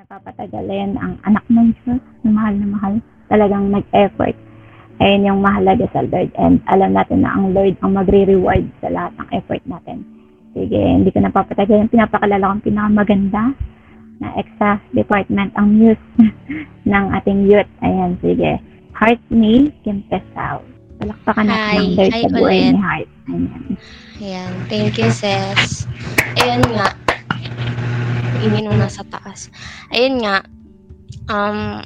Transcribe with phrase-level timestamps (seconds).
[0.00, 2.94] napapatagalin ang anak ng Diyos na mahal na mahal.
[3.28, 4.32] Talagang nag-effort.
[4.96, 6.32] Ayun yung mahalaga sa Lord.
[6.40, 10.00] And alam natin na ang Lord ang magre-reward sa lahat ng effort natin.
[10.56, 11.92] Sige, hindi ko napapatagalin.
[11.92, 13.52] Pinapakalala kong pinakamaganda
[14.24, 16.00] na extra department ang muse
[16.90, 17.68] ng ating youth.
[17.84, 18.56] Ayan, sige.
[18.96, 20.64] Heart me, Kim Pesao.
[20.96, 23.08] Palakpakan natin ng Lord sa buhay ni Heart.
[23.28, 23.64] Ayan.
[24.16, 24.52] Ayan.
[24.72, 25.84] Thank you, sis.
[26.40, 26.88] Ayun nga.
[28.40, 29.52] Ingin mo nasa taas.
[29.92, 30.44] Ayun nga.
[31.28, 31.84] Um,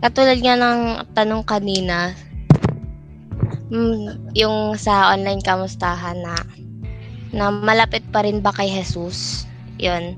[0.00, 0.80] katulad nga ng
[1.12, 2.14] tanong kanina,
[3.68, 6.34] mm, yung sa online kamustahan na
[7.28, 9.44] na malapit pa rin ba kay Jesus?
[9.76, 10.16] Yun.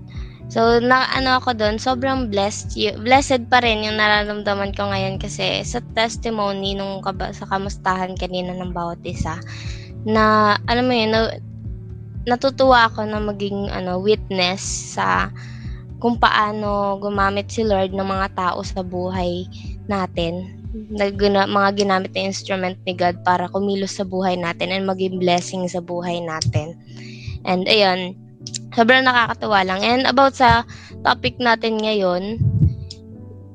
[0.50, 2.74] So, na ano ako doon, sobrang blessed.
[3.06, 8.50] Blessed pa rin yung nararamdaman ko ngayon kasi sa testimony nung kaba, sa kamustahan kanina
[8.58, 9.38] ng bawat isa,
[10.02, 11.38] na, alam mo yun, na,
[12.28, 14.60] natutuwa ako na maging ano, witness
[14.96, 15.32] sa
[16.00, 19.44] kung paano gumamit si Lord ng mga tao sa buhay
[19.88, 20.56] natin.
[20.94, 25.20] Na, gina- mga ginamit na instrument ni God para kumilos sa buhay natin and maging
[25.20, 26.72] blessing sa buhay natin.
[27.44, 28.16] And ayun,
[28.72, 29.80] sobrang nakakatuwa lang.
[29.84, 30.64] And about sa
[31.04, 32.40] topic natin ngayon,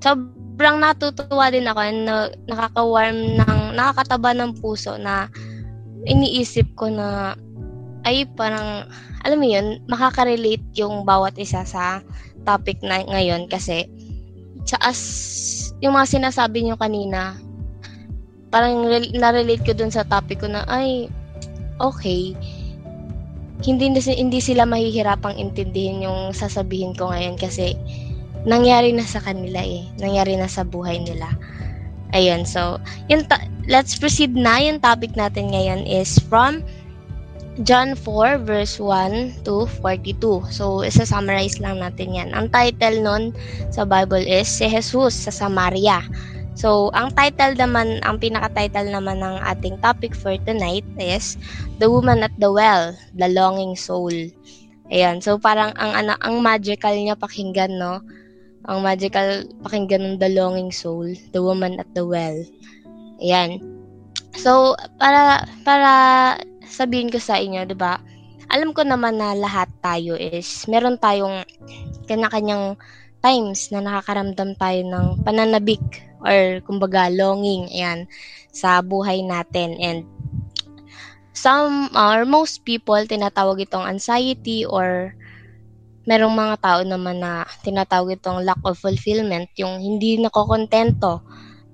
[0.03, 5.31] sobrang natutuwa din ako and na, nakaka-warm ng, nakakataba ng puso na
[6.05, 7.33] iniisip ko na
[8.05, 8.85] ay parang
[9.25, 12.05] alam mo yun, makaka-relate yung bawat isa sa
[12.45, 13.89] topic na ngayon kasi
[14.65, 15.01] sa as
[15.81, 17.37] yung mga sinasabi niyo kanina
[18.53, 21.09] parang rel- na-relate ko dun sa topic ko na ay
[21.81, 22.37] okay
[23.65, 27.73] hindi hindi sila mahihirapang intindihin yung sasabihin ko ngayon kasi
[28.45, 29.89] nangyari na sa kanila eh.
[29.97, 31.33] Nangyari na sa buhay nila.
[32.13, 32.77] Ayun so
[33.09, 36.61] yun ta- let's proceed na yung topic natin ngayon is from
[37.63, 40.51] John 4 verse 1 to 42.
[40.51, 42.35] So, isa-summarize lang natin yan.
[42.35, 43.23] Ang title nun
[43.71, 46.03] sa Bible is Si Jesus sa Samaria.
[46.55, 51.39] So, ang title naman, ang pinaka-title naman ng ating topic for tonight is
[51.79, 54.31] The Woman at the Well, The Longing Soul.
[54.91, 55.23] Ayan.
[55.23, 58.03] So, parang ang, ano, ang magical niya pakinggan, no?
[58.67, 62.43] Ang magical pakinggan ng The Longing Soul, The Woman at the Well.
[63.23, 63.59] Ayan.
[64.35, 65.91] So, para, para
[66.67, 68.01] sabihin ko sa inyo, 'di ba?
[68.51, 71.41] Alam ko naman na lahat tayo is meron tayong
[72.05, 72.77] kanya-kanyang
[73.25, 75.81] times na nakakaramdam tayo ng pananabik
[76.21, 78.05] or kumbaga longing ayan
[78.53, 80.05] sa buhay natin and
[81.33, 85.17] some or most people tinatawag itong anxiety or
[86.05, 91.25] merong mga tao naman na tinatawag itong lack of fulfillment, yung hindi nakokontento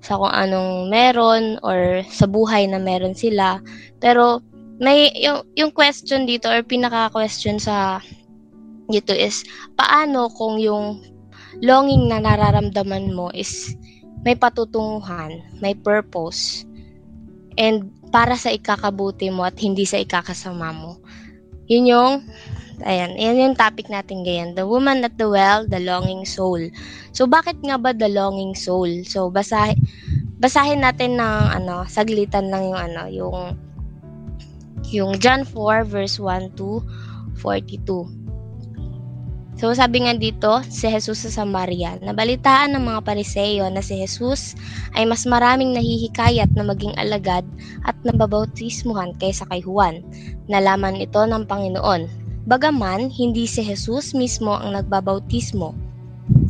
[0.01, 3.59] sa kung anong meron or sa buhay na meron sila.
[4.00, 4.41] Pero
[4.81, 8.02] may yung yung question dito or pinaka-question sa
[8.90, 9.46] dito is
[9.78, 11.00] paano kung yung
[11.62, 13.78] longing na nararamdaman mo is
[14.25, 16.66] may patutunguhan, may purpose
[17.62, 20.98] and para sa ikakabuti mo at hindi sa ikakasama mo.
[21.69, 22.13] Yun yung
[22.81, 24.58] ayan, yan yung topic natin ngayon.
[24.58, 26.59] The woman at the well, the longing soul.
[27.13, 28.90] So bakit nga ba the longing soul?
[29.06, 29.78] So basahin
[30.42, 33.38] basahin natin ng ano, saglitan lang yung ano, yung
[34.90, 36.81] yung John 4 verse 1 to
[37.38, 38.22] 42.
[39.62, 44.58] So sabi nga dito, si Jesus sa Samaria, nabalitaan ng mga pariseyo na si Jesus
[44.97, 47.46] ay mas maraming nahihikayat na maging alagad
[47.86, 50.02] at nababautismuhan kaysa kay Juan.
[50.50, 52.09] Nalaman ito ng Panginoon.
[52.50, 55.78] Bagaman, hindi si Jesus mismo ang nagbabautismo,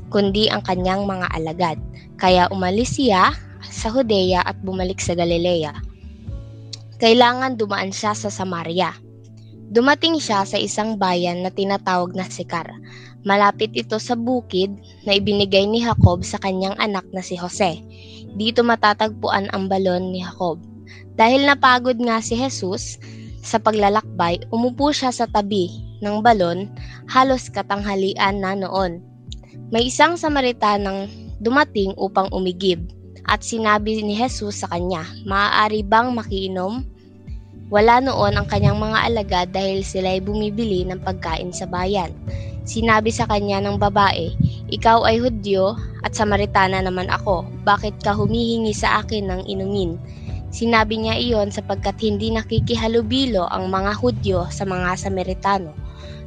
[0.08, 1.78] kundi ang kanyang mga alagad.
[2.16, 5.91] Kaya umalis siya sa Judea at bumalik sa Galilea
[7.02, 8.94] kailangan dumaan siya sa Samaria.
[9.74, 12.70] Dumating siya sa isang bayan na tinatawag na Sikar.
[13.26, 14.70] Malapit ito sa bukid
[15.10, 17.82] na ibinigay ni Jacob sa kanyang anak na si Jose.
[18.38, 20.62] Dito matatagpuan ang balon ni Jacob.
[21.18, 23.02] Dahil napagod nga si Jesus
[23.42, 25.74] sa paglalakbay, umupo siya sa tabi
[26.06, 26.70] ng balon
[27.10, 29.02] halos katanghalian na noon.
[29.74, 31.10] May isang Samaritanang
[31.42, 32.86] dumating upang umigib
[33.26, 36.91] at sinabi ni Jesus sa kanya, maaari bang makiinom?
[37.72, 42.12] Wala noon ang kanyang mga alagad dahil sila ay bumibili ng pagkain sa bayan.
[42.68, 44.36] Sinabi sa kanya ng babae,
[44.68, 47.48] Ikaw ay Hudyo at Samaritana naman ako.
[47.64, 49.96] Bakit ka humihingi sa akin ng inumin?
[50.52, 55.72] Sinabi niya iyon sapagkat hindi nakikihalubilo ang mga Hudyo sa mga Samaritano.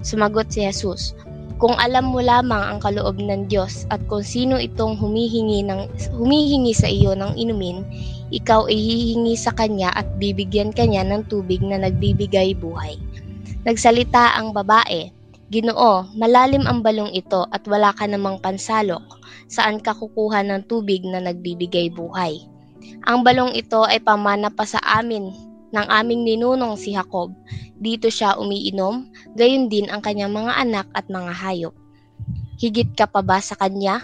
[0.00, 1.12] Sumagot si Jesus,
[1.64, 6.76] Kung alam mo lamang ang kaloob ng Diyos at kung sino itong humihingi, ng, humihingi
[6.76, 7.80] sa iyo ng inumin,
[8.28, 13.00] ikaw ay hihingi sa kanya at bibigyan kanya ng tubig na nagbibigay buhay.
[13.64, 15.08] Nagsalita ang babae,
[15.48, 19.00] Ginoo, malalim ang balong ito at wala ka namang pansalok.
[19.48, 22.44] Saan ka kukuha ng tubig na nagbibigay buhay?
[23.08, 27.34] Ang balong ito ay pamana pa sa amin ng aming ninunong si Jacob.
[27.74, 31.74] Dito siya umiinom, gayon din ang kanyang mga anak at mga hayop.
[32.62, 33.98] Higit ka pa ba sa kanya?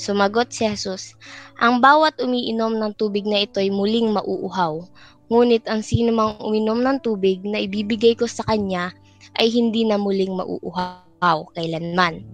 [0.00, 1.12] Sumagot si Jesus,
[1.60, 4.80] ang bawat umiinom ng tubig na ito ay muling mauuhaw.
[5.28, 8.96] Ngunit ang sino mang uminom ng tubig na ibibigay ko sa kanya
[9.36, 12.24] ay hindi na muling mauuhaw kailanman.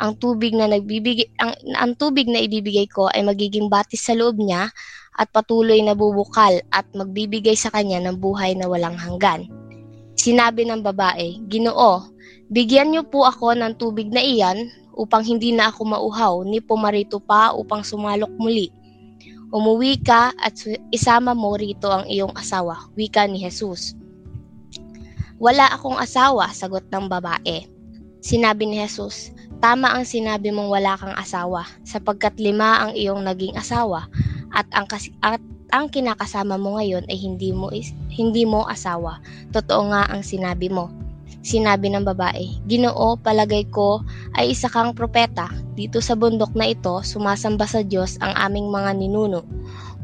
[0.00, 4.40] Ang tubig na nagbibigay ang, ang tubig na ibibigay ko ay magiging batis sa loob
[4.40, 4.72] niya
[5.14, 9.46] at patuloy na bubukal at magbibigay sa kanya ng buhay na walang hanggan.
[10.14, 12.10] Sinabi ng babae, Ginoo,
[12.50, 17.18] bigyan niyo po ako ng tubig na iyan upang hindi na ako mauhaw ni pumarito
[17.18, 18.70] pa upang sumalok muli.
[19.54, 20.58] Umuwi ka at
[20.90, 23.94] isama mo rito ang iyong asawa, wika ni Jesus.
[25.38, 27.66] Wala akong asawa, sagot ng babae.
[28.24, 29.30] Sinabi ni Jesus,
[29.62, 34.10] tama ang sinabi mong wala kang asawa, sapagkat lima ang iyong naging asawa,
[34.54, 35.42] at ang, kas- at
[35.74, 39.18] ang kinakasama mo ngayon ay hindi mo, is- hindi mo asawa.
[39.50, 40.88] Totoo nga ang sinabi mo.
[41.44, 44.00] Sinabi ng babae, Ginoo, palagay ko
[44.38, 45.50] ay isa kang propeta.
[45.76, 49.44] Dito sa bundok na ito, sumasamba sa Diyos ang aming mga ninuno.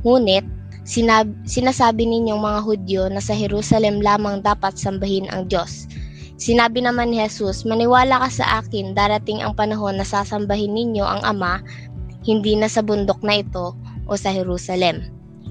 [0.04, 0.44] Ngunit,
[0.84, 5.88] sinab- sinasabi ninyong mga Hudyo na sa Jerusalem lamang dapat sambahin ang Diyos.
[6.40, 11.20] Sinabi naman ni Jesus, maniwala ka sa akin, darating ang panahon na sasambahin ninyo ang
[11.24, 11.60] Ama,
[12.24, 13.76] hindi na sa bundok na ito
[14.10, 15.06] o sa Jerusalem.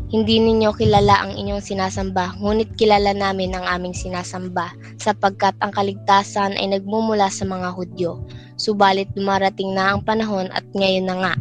[0.09, 6.57] Hindi ninyo kilala ang inyong sinasamba, ngunit kilala namin ang aming sinasamba, sapagkat ang kaligtasan
[6.57, 8.19] ay nagmumula sa mga Hudyo.
[8.59, 11.33] Subalit dumarating na ang panahon at ngayon na nga,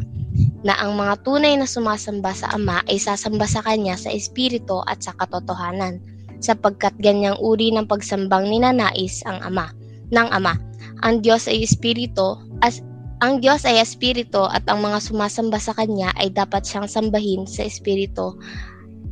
[0.63, 5.01] na ang mga tunay na sumasamba sa Ama ay sasamba sa Kanya sa Espiritu at
[5.01, 5.99] sa katotohanan,
[6.45, 9.73] sapagkat ganyang uri ng pagsambang ninanais ang Ama,
[10.13, 10.61] ng Ama.
[11.09, 12.85] Ang Diyos ay Espiritu, as
[13.19, 17.67] ang Diyos ay Espiritu at ang mga sumasamba sa Kanya ay dapat siyang sambahin sa
[17.67, 18.39] Espiritu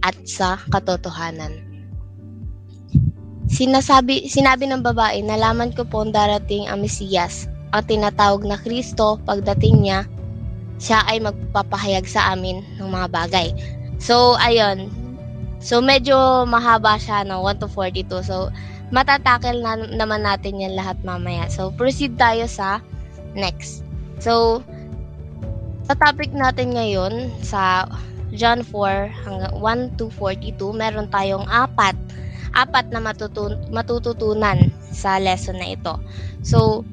[0.06, 1.66] at sa katotohanan.
[3.46, 9.86] Sinasabi, sinabi ng babae, nalaman ko po darating ang Mesiyas, ang tinatawag na Kristo, pagdating
[9.86, 10.06] niya,
[10.82, 13.48] siya ay magpapahayag sa amin ng mga bagay.
[14.02, 14.90] So, ayun.
[15.62, 17.40] So, medyo mahaba siya, no?
[17.42, 18.22] 1 to 42.
[18.22, 18.52] So,
[18.92, 21.48] matatakel na naman natin yan lahat mamaya.
[21.48, 22.82] So, proceed tayo sa
[23.32, 23.85] next.
[24.22, 24.64] So,
[25.86, 27.86] sa topic natin ngayon, sa
[28.34, 31.94] John 4 hanggang 1 to 42, meron tayong apat
[32.56, 36.00] apat na matutun- matututunan sa lesson na ito.
[36.40, 36.88] So,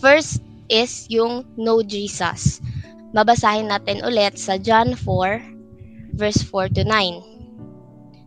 [0.00, 0.40] first
[0.72, 2.64] is yung know Jesus.
[3.12, 5.44] Babasahin natin ulit sa John 4
[6.16, 7.20] verse 4 to 9.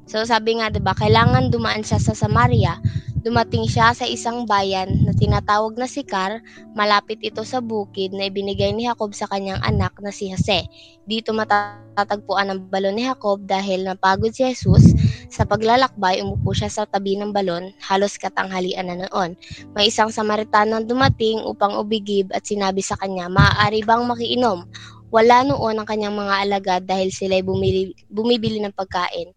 [0.06, 2.78] So sabi nga 'di ba, kailangan dumaan siya sa Samaria.
[3.26, 6.46] Dumating siya sa isang bayan na tinatawag na Sikar,
[6.78, 10.70] malapit ito sa bukid na ibinigay ni Jacob sa kanyang anak na si Jose.
[11.10, 14.94] Dito matatagpuan ang balon ni Jacob dahil napagod si Jesus
[15.34, 19.34] sa paglalakbay, umupo siya sa tabi ng balon, halos katanghalian na noon.
[19.74, 24.70] May isang Samaritanang dumating upang ubigib at sinabi sa kanya, maaari bang makiinom?
[25.10, 29.34] Wala noon ang kanyang mga alagad dahil sila'y bumili, bumibili ng pagkain.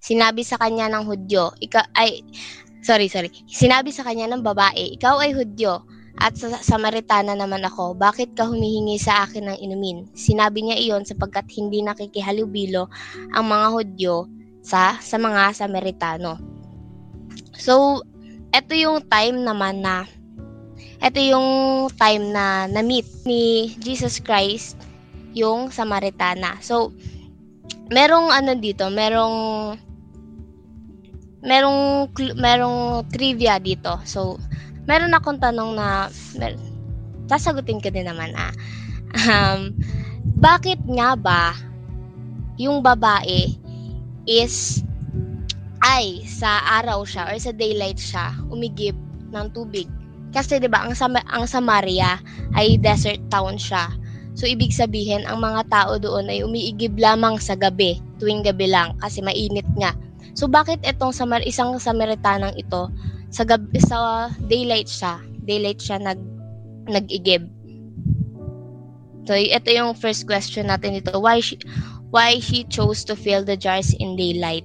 [0.00, 2.22] Sinabi sa kanya ng Hudyo, ika, ay,
[2.82, 3.30] sorry, sorry.
[3.48, 5.84] Sinabi sa kanya ng babae, ikaw ay Hudyo,
[6.18, 10.10] at sa Samaritana naman ako, bakit ka humihingi sa akin ng inumin?
[10.18, 12.90] Sinabi niya iyon sapagkat hindi nakikihalubilo
[13.38, 14.26] ang mga Hudyo
[14.58, 16.42] sa sa mga Samaritano.
[17.54, 18.02] So,
[18.50, 20.10] ito yung time naman na
[20.98, 24.74] ito yung time na na-meet ni Jesus Christ
[25.38, 26.58] yung Samaritana.
[26.58, 26.90] So,
[27.94, 29.78] merong ano dito, merong
[31.48, 33.96] merong merong trivia dito.
[34.04, 34.36] So,
[34.84, 36.54] meron akong tanong na mer,
[37.28, 38.52] sasagutin ko din naman ah.
[39.28, 39.72] Um,
[40.36, 41.56] bakit nga ba
[42.60, 43.56] yung babae
[44.28, 44.84] is
[45.80, 48.98] ay sa araw siya or sa daylight siya umigib
[49.32, 49.86] ng tubig.
[50.34, 52.20] Kasi 'di ba ang Sam- ang Samaria
[52.52, 53.88] ay desert town siya.
[54.36, 58.94] So ibig sabihin ang mga tao doon ay umiigib lamang sa gabi, tuwing gabi lang
[59.00, 59.96] kasi mainit nga.
[60.34, 62.90] So bakit itong Samar isang Samaritanang ito
[63.28, 66.20] sa gabi sa daylight siya, daylight siya nag
[66.88, 67.44] nag-igib.
[69.28, 71.20] So ito yung first question natin dito.
[71.20, 71.60] Why she,
[72.10, 74.64] why she chose to fill the jars in daylight.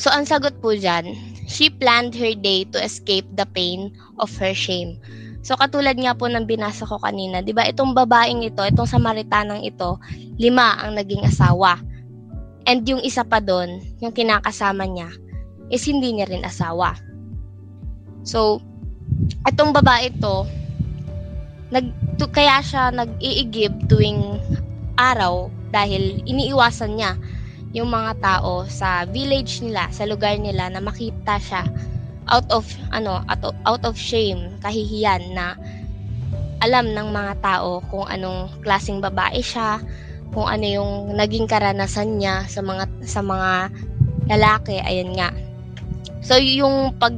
[0.00, 1.14] So, ang sagot po dyan,
[1.46, 4.98] she planned her day to escape the pain of her shame.
[5.42, 9.62] So, katulad nga po ng binasa ko kanina, di ba, itong babaeng ito, itong Samaritanang
[9.66, 9.98] ito,
[10.38, 11.78] lima ang naging asawa.
[12.66, 15.10] And yung isa pa doon, yung kinakasama niya,
[15.72, 16.94] is hindi niya rin asawa.
[18.22, 18.62] So,
[19.48, 20.46] itong babae to,
[21.74, 21.90] nag,
[22.20, 24.38] to, kaya siya nag-iigib tuwing
[24.94, 27.16] araw dahil iniiwasan niya
[27.72, 31.64] yung mga tao sa village nila, sa lugar nila na makita siya
[32.30, 35.58] out of ano out of, out of shame, kahihiyan na
[36.62, 39.82] alam ng mga tao kung anong klasing babae siya,
[40.32, 43.68] kung ano yung naging karanasan niya sa mga sa mga
[44.32, 45.30] lalaki, ayun nga.
[46.24, 47.14] So yung pag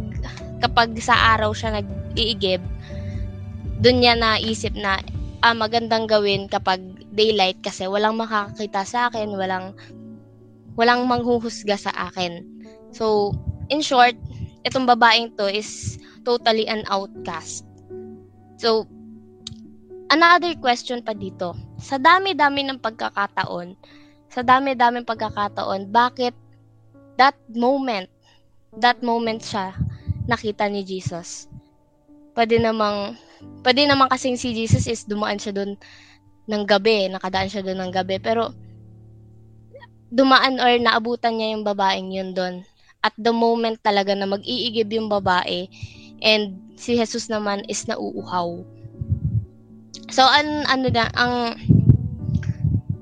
[0.58, 2.62] kapag sa araw siya nag-iigib,
[3.80, 4.98] doon niya naisip na
[5.44, 6.80] ah, magandang gawin kapag
[7.14, 9.76] daylight kasi walang makakakita sa akin, walang
[10.74, 12.42] walang manghuhusga sa akin.
[12.90, 13.34] So,
[13.70, 14.18] in short,
[14.66, 17.62] itong babaeng to is totally an outcast.
[18.58, 18.88] So,
[20.10, 21.54] another question pa dito.
[21.84, 23.76] Sa dami-dami ng pagkakataon,
[24.32, 26.32] sa dami-dami pagkakataon, bakit
[27.20, 28.08] that moment,
[28.80, 29.76] that moment siya
[30.24, 31.44] nakita ni Jesus?
[32.32, 33.20] Pwede namang
[33.64, 35.76] Pwede naman kasing si Jesus is dumaan siya doon
[36.44, 38.52] ng gabi, nakadaan siya doon ng gabi, pero
[40.12, 42.60] dumaan or naabutan niya yung babaeng yun doon.
[43.00, 45.68] At the moment talaga na mag-iigib yung babae
[46.20, 48.60] and si Jesus naman is nauuhaw.
[50.12, 51.56] So, an, ano na, ang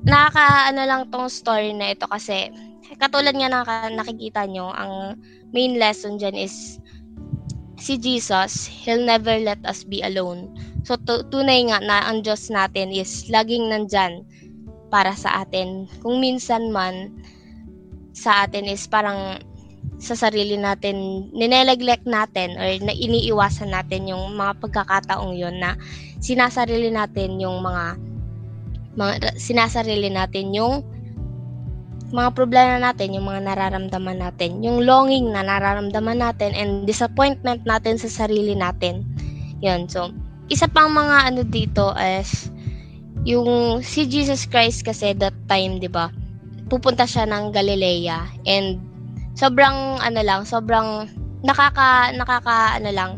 [0.07, 2.51] nakaka, ano lang tong story na ito kasi
[2.99, 5.17] katulad nga na nakikita nyo, ang
[5.55, 6.79] main lesson dyan is
[7.83, 10.55] si Jesus, He'll never let us be alone.
[10.87, 14.23] So, tu- tunay nga na ang Diyos natin is laging nandyan
[14.91, 15.91] para sa atin.
[15.99, 17.11] Kung minsan man,
[18.13, 19.41] sa atin is parang
[20.03, 25.79] sa sarili natin, nineneglect natin or na iniiwasan natin yung mga pagkakataong yon na
[26.19, 27.99] sinasarili natin yung mga,
[28.97, 30.85] mga sinasarili natin yung
[32.13, 37.97] mga problema natin, yung mga nararamdaman natin, yung longing na nararamdaman natin and disappointment natin
[37.97, 39.01] sa sarili natin.
[39.65, 40.13] Yun, so,
[40.53, 42.53] isa pang mga ano dito is
[43.25, 46.13] yung si Jesus Christ kasi that time, 'di ba?
[46.69, 48.77] Pupunta siya ng Galilea and
[49.33, 51.09] sobrang ano lang, sobrang
[51.41, 53.13] nakaka nakaka ano lang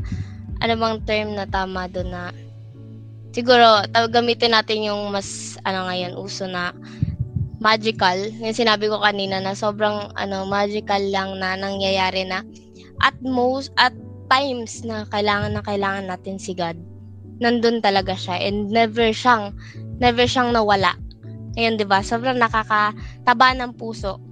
[0.64, 2.32] ano bang term na tama doon na
[3.34, 3.82] siguro
[4.14, 6.70] gamitin natin yung mas ano ngayon uso na
[7.58, 8.16] magical.
[8.38, 12.46] Yung sinabi ko kanina na sobrang ano magical lang na nangyayari na
[13.02, 13.92] at most at
[14.30, 16.78] times na kailangan na kailangan natin si God.
[17.42, 19.50] Nandun talaga siya and never siyang
[19.98, 20.94] never siyang nawala.
[21.58, 22.06] Ayun, 'di ba?
[22.06, 24.22] Sobrang nakakataba ng puso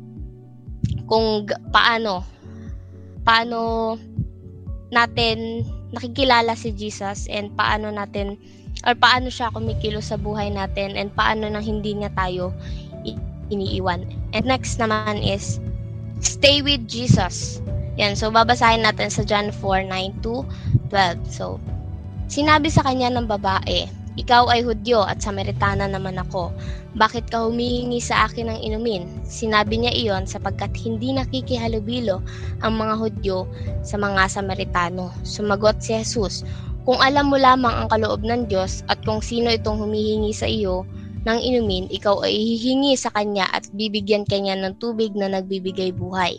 [1.11, 1.45] kung
[1.75, 2.23] paano
[3.27, 3.95] paano
[4.93, 8.37] natin nakikilala si Jesus and paano natin
[8.83, 12.51] or paano siya kumikilos sa buhay natin and paano nang hindi niya tayo
[13.53, 14.09] iniiwan.
[14.33, 15.61] And next naman is,
[16.25, 17.61] stay with Jesus.
[18.01, 20.49] Yan, so babasahin natin sa John 4, 9 to
[20.89, 21.21] 12.
[21.29, 21.61] So,
[22.33, 23.85] sinabi sa kanya ng babae,
[24.17, 26.53] ikaw ay Hudyo at Samaritana naman ako.
[27.01, 29.09] Bakit ka humihingi sa akin ng inumin?
[29.25, 32.21] Sinabi niya iyon sapagkat hindi nakikihalubilo
[32.61, 33.49] ang mga Hudyo
[33.81, 35.09] sa mga Samaritano.
[35.25, 36.45] Sumagot si Jesus,
[36.83, 40.83] kung alam mo lamang ang kaloob ng Diyos at kung sino itong humihingi sa iyo,
[41.23, 46.35] ng inumin, ikaw ay hihingi sa kanya at bibigyan kanya ng tubig na nagbibigay buhay.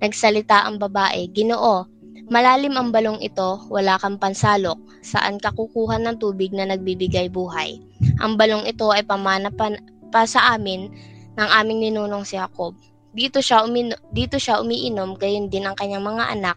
[0.00, 1.84] Nagsalita ang babae, Ginoo,
[2.32, 7.76] malalim ang balong ito, wala kang pansalok, saan ka kukuha ng tubig na nagbibigay buhay.
[8.24, 9.68] Ang balong ito ay pamana pa,
[10.08, 10.88] pa sa amin
[11.36, 12.72] ng aming ninunong si Jacob.
[13.12, 16.56] Dito siya, umino, dito siya umiinom, gayon din ang kanyang mga anak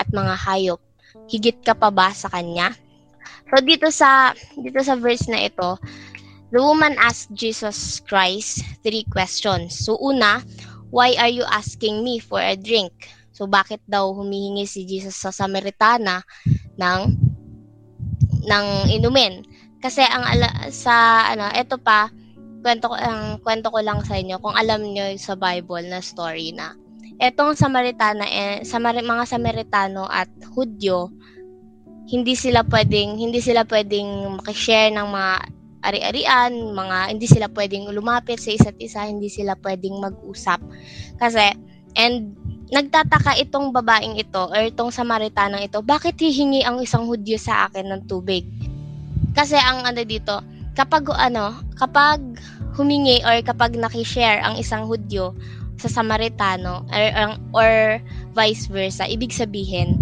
[0.00, 0.80] at mga hayop.
[1.28, 2.72] Higit ka pa ba sa kanya?
[3.52, 5.76] So dito sa dito sa verse na ito,
[6.52, 9.72] The woman asked Jesus Christ three questions.
[9.72, 10.44] So una,
[10.92, 12.92] why are you asking me for a drink?
[13.32, 16.20] So bakit daw humihingi si Jesus sa Samaritana
[16.76, 17.00] ng
[18.44, 19.48] ng inumin?
[19.80, 22.12] Kasi ang ala, sa ano, ito pa
[22.60, 26.52] kwento ko ang kwento ko lang sa inyo kung alam niyo sa Bible na story
[26.52, 26.76] na
[27.18, 31.12] etong Samaritana eh, Samar- mga Samaritano at Hudyo
[32.12, 35.32] hindi sila pwedeng hindi sila pwedeng makishare ng mga
[35.82, 40.62] ari-arian, mga hindi sila pwedeng lumapit sa isa't isa, hindi sila pwedeng mag-usap.
[41.18, 41.50] Kasi,
[41.98, 42.38] and
[42.70, 47.90] nagtataka itong babaeng ito or itong Samaritanang ito, bakit hihingi ang isang Hudyo sa akin
[47.90, 48.46] ng tubig?
[49.34, 50.40] Kasi ang ano dito,
[50.78, 52.22] kapag ano, kapag
[52.78, 55.34] humingi or kapag nakishare ang isang Hudyo
[55.82, 57.04] sa Samaritano or,
[57.52, 57.72] or,
[58.32, 59.98] vice versa, ibig sabihin,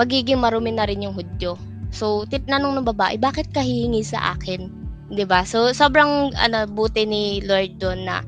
[0.00, 1.54] magiging marumi na rin yung Hudyo.
[1.94, 4.84] So, tinanong ng babae, bakit ka hihingi sa akin?
[5.22, 5.46] ba?
[5.46, 8.26] So sobrang ano buti ni Lord doon na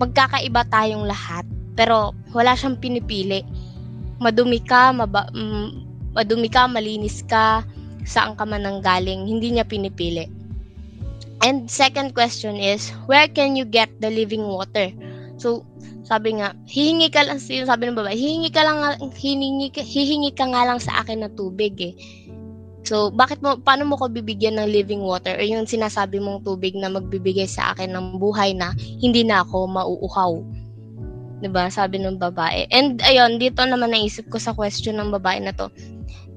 [0.00, 1.44] magkakaiba tayong lahat
[1.76, 3.44] pero wala siyang pinipili.
[4.22, 5.68] Madumi ka, maba, mm,
[6.16, 7.66] madumi ka, malinis ka,
[8.06, 10.30] saan ka man nanggaling, hindi niya pinipili.
[11.42, 14.94] And second question is, where can you get the living water?
[15.42, 15.66] So,
[16.06, 18.78] sabi nga, hihingi ka lang, sabi ng babae, hihingi ka lang,
[19.10, 21.94] hihingi, hihingi ka nga lang sa akin ng tubig eh.
[22.86, 26.78] So, bakit mo, paano mo ko bibigyan ng living water or yung sinasabi mong tubig
[26.78, 30.32] na magbibigay sa akin ng buhay na hindi na ako mauuhaw?
[31.42, 32.70] 'Di ba Sabi ng babae.
[32.70, 35.70] And ayun, dito naman naisip ko sa question ng babae na to.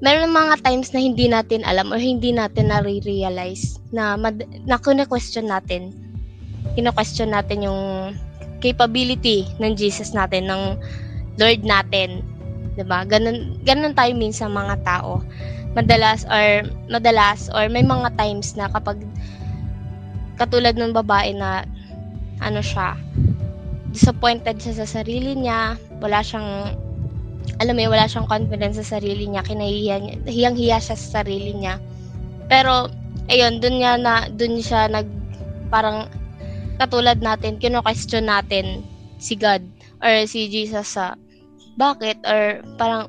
[0.02, 4.76] Meron mga times na hindi natin alam or hindi natin na-realize na, mad- na
[5.08, 5.94] question natin.
[6.76, 7.80] Kino-question natin yung
[8.60, 10.62] capability ng Jesus natin, ng
[11.36, 12.24] Lord natin.
[12.76, 15.24] 'Di ba Ganun, ganun tayo minsan mga tao.
[15.76, 18.96] Madalas or madalas or may mga times na kapag
[20.40, 21.64] katulad ng babae na
[22.40, 22.96] ano siya
[23.92, 26.76] disappointed siya sa sarili niya wala siyang
[27.56, 31.80] alam mo wala siyang confidence sa sarili niya kinahihiya niya hiyang-hiya siya sa sarili niya.
[32.50, 32.90] Pero
[33.32, 35.08] ayun dun niya na dun siya nag
[35.72, 36.10] parang
[36.76, 38.84] katulad natin kino-question natin
[39.16, 39.64] si God
[40.04, 41.16] or si Jesus sa
[41.76, 43.08] bakit or parang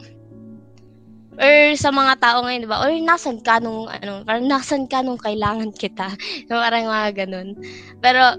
[1.38, 2.82] or sa mga tao ngayon, di ba?
[2.82, 6.18] Or nasan ka nung, ano, parang nasan ka nung kailangan kita.
[6.50, 7.54] parang mga ganun.
[8.02, 8.34] Pero,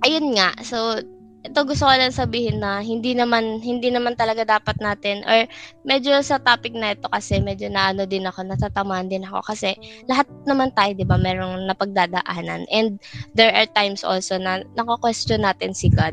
[0.00, 0.56] ayun nga.
[0.64, 0.96] So,
[1.40, 5.48] ito gusto ko lang sabihin na hindi naman hindi naman talaga dapat natin or
[5.88, 9.72] medyo sa topic na ito kasi medyo na ano din ako natatamaan din ako kasi
[10.04, 12.68] lahat naman tayo 'di ba merong napagdadaanan.
[12.68, 13.00] And
[13.32, 16.12] there are times also na nako-question natin si God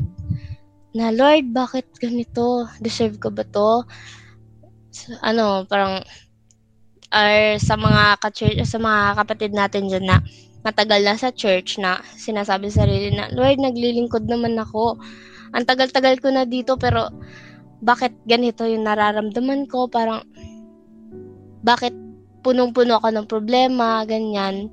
[0.96, 2.64] na Lord bakit ganito?
[2.80, 3.84] Deserve ko ba to?
[5.20, 6.00] Ano, parang
[7.08, 10.18] or sa mga ka-church, sa mga kapatid natin diyan na
[10.66, 14.98] matagal na sa church na sinasabi sa sarili na, Lord, naglilingkod naman ako.
[15.54, 17.08] Ang tagal-tagal ko na dito pero
[17.78, 19.86] bakit ganito yung nararamdaman ko?
[19.86, 20.26] Parang
[21.62, 21.94] bakit
[22.42, 24.70] punong-puno ako ng problema, ganyan.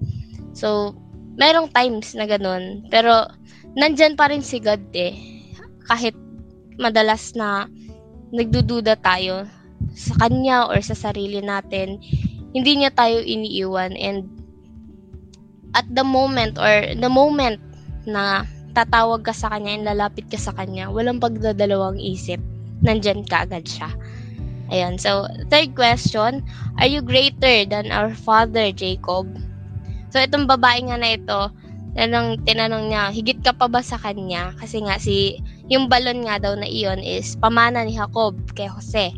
[0.58, 0.94] So,
[1.38, 2.86] merong times na ganun.
[2.89, 3.30] Pero,
[3.77, 5.13] nandyan pa rin si God eh.
[5.86, 6.18] Kahit
[6.81, 7.70] madalas na
[8.33, 9.46] nagdududa tayo
[9.94, 12.01] sa kanya or sa sarili natin,
[12.55, 14.25] hindi niya tayo iniiwan and
[15.75, 17.59] at the moment or the moment
[18.07, 22.40] na tatawag ka sa kanya and lalapit ka sa kanya, walang pagdadalawang isip.
[22.83, 23.92] Nandyan ka agad siya.
[24.74, 24.98] Ayan.
[24.98, 26.42] So, third question,
[26.81, 29.29] are you greater than our father, Jacob?
[30.11, 31.42] So, itong babae nga na ito,
[31.96, 34.51] tanong, tinanong niya, higit ka pa ba sa kanya?
[34.59, 35.40] Kasi nga, si,
[35.72, 39.14] yung balon nga daw na iyon is pamana ni Jacob kay Jose.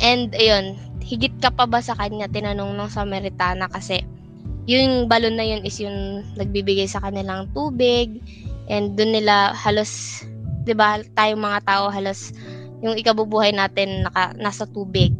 [0.00, 4.00] And ayun, higit ka pa ba sa kanya tinanong ng Samaritana kasi
[4.66, 8.22] yung balon na yun is yung nagbibigay sa kanilang tubig
[8.70, 10.22] and doon nila halos
[10.62, 12.30] 'di ba tayong mga tao halos
[12.82, 15.14] yung ikabubuhay natin naka, nasa tubig.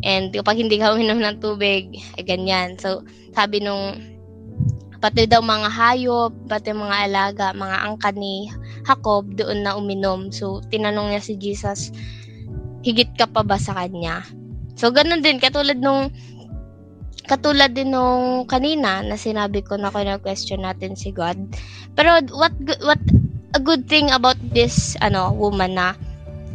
[0.00, 2.80] And kapag hindi ka uminom ng tubig, ay ganyan.
[2.80, 3.04] So,
[3.36, 4.00] sabi nung
[4.98, 8.48] pati daw mga hayop, pati mga alaga, mga angka ni
[8.88, 10.32] Jacob doon na uminom.
[10.32, 11.92] So, tinanong niya si Jesus,
[12.82, 14.24] higit ka pa ba sa kanya?
[14.80, 16.08] So, ganun din, katulad nung
[17.28, 21.36] katulad din nung kanina na sinabi ko na question natin si God.
[21.92, 22.98] Pero what what
[23.52, 25.92] a good thing about this ano woman na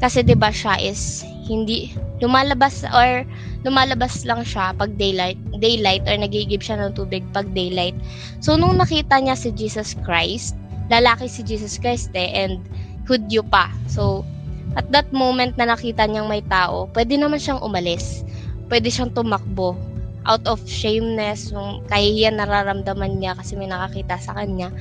[0.01, 3.21] kasi 'di ba siya is hindi lumalabas or
[3.61, 7.95] lumalabas lang siya pag daylight daylight or nagigib siya ng tubig pag daylight.
[8.41, 10.57] So nung nakita niya si Jesus Christ,
[10.89, 12.65] lalaki si Jesus Christ eh and
[13.05, 13.69] hudyo pa.
[13.85, 14.25] So
[14.73, 18.25] at that moment na nakita niyang may tao, pwede naman siyang umalis.
[18.73, 19.77] Pwede siyang tumakbo
[20.23, 24.71] out of shameness, yung kahihiyan nararamdaman niya kasi may nakakita sa kanya.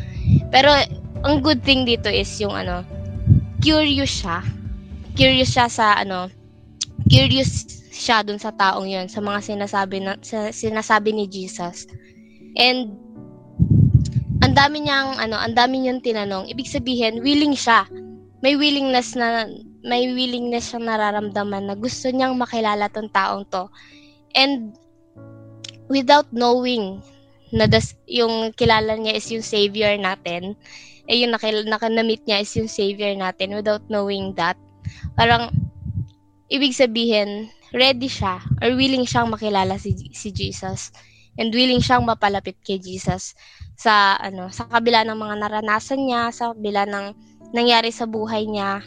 [0.54, 0.70] Pero
[1.22, 2.86] ang good thing dito is yung ano,
[3.62, 4.42] curious siya.
[5.18, 6.30] Curious siya sa ano,
[7.10, 11.86] curious siya dun sa taong yon sa mga sinasabi na sa, sinasabi ni Jesus.
[12.58, 12.96] And
[14.42, 16.50] ang dami niyang ano, ang dami niyang tinanong.
[16.50, 17.86] Ibig sabihin, willing siya.
[18.42, 19.46] May willingness na
[19.86, 23.70] may willingness siyang nararamdaman na gusto niyang makilala tong taong to.
[24.34, 24.74] And
[25.92, 27.04] without knowing
[27.52, 30.56] na das, yung kilala niya is yung savior natin,
[31.04, 34.56] eh yung nakil, nakanamit niya is yung savior natin without knowing that,
[35.20, 35.52] parang
[36.48, 40.92] ibig sabihin, ready siya or willing siyang makilala si, si Jesus
[41.40, 43.32] and willing siyang mapalapit kay Jesus
[43.72, 47.06] sa ano sa kabila ng mga naranasan niya sa kabila ng
[47.56, 48.84] nangyari sa buhay niya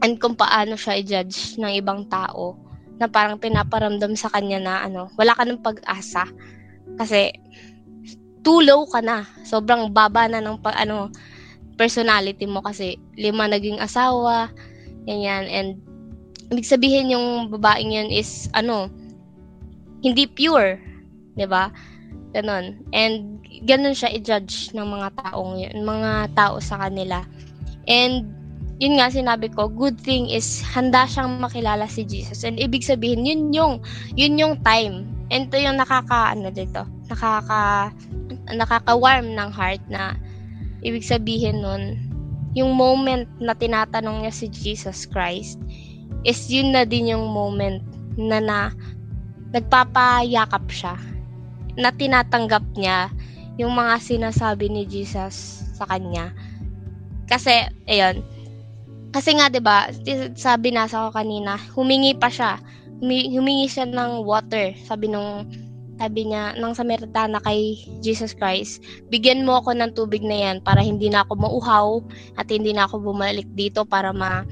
[0.00, 2.56] and kung paano siya i-judge ng ibang tao
[2.98, 6.26] na parang pinaparamdam sa kanya na ano, wala ka ng pag-asa
[6.98, 7.30] kasi
[8.42, 9.26] too low ka na.
[9.46, 11.10] Sobrang baba na ng pa, ano
[11.78, 14.50] personality mo kasi lima naging asawa,
[15.06, 15.68] ganyan and
[16.50, 18.90] ibig sabihin yung babaeng yun is ano
[20.02, 20.80] hindi pure
[21.38, 21.70] 'di ba?
[22.34, 22.82] Ganon.
[22.90, 27.22] And ganun siya i-judge ng mga taong yun, mga tao sa kanila.
[27.88, 28.37] And
[28.78, 32.46] yun nga sinabi ko, good thing is handa siyang makilala si Jesus.
[32.46, 33.82] And ibig sabihin, yun yung
[34.14, 35.06] yun yung time.
[35.34, 37.90] And ito yung nakaka ano dito, nakaka
[38.54, 40.14] nakaka-warm ng heart na
[40.86, 41.98] ibig sabihin nun,
[42.54, 45.58] yung moment na tinatanong niya si Jesus Christ
[46.22, 47.82] is yun na din yung moment
[48.14, 48.58] na na
[49.52, 50.94] nagpapayakap siya
[51.78, 53.10] na tinatanggap niya
[53.58, 56.30] yung mga sinasabi ni Jesus sa kanya.
[57.26, 58.22] Kasi, ayun,
[59.12, 59.88] kasi nga 'di ba,
[60.36, 62.60] sabi nasa ko kanina, humingi pa siya.
[63.00, 65.48] Humingi siya ng water, sabi nung
[65.98, 68.78] sabi niya nang Samaritana kay Jesus Christ,
[69.10, 71.88] bigyan mo ako ng tubig na yan para hindi na ako mauhaw
[72.38, 74.46] at hindi na ako bumalik dito para ma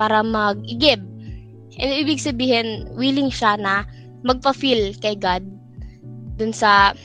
[0.00, 1.04] para mag-give.
[1.76, 3.84] And ibig sabihin, willing siya na
[4.24, 5.44] magpa-feel kay God
[6.40, 6.96] dun sa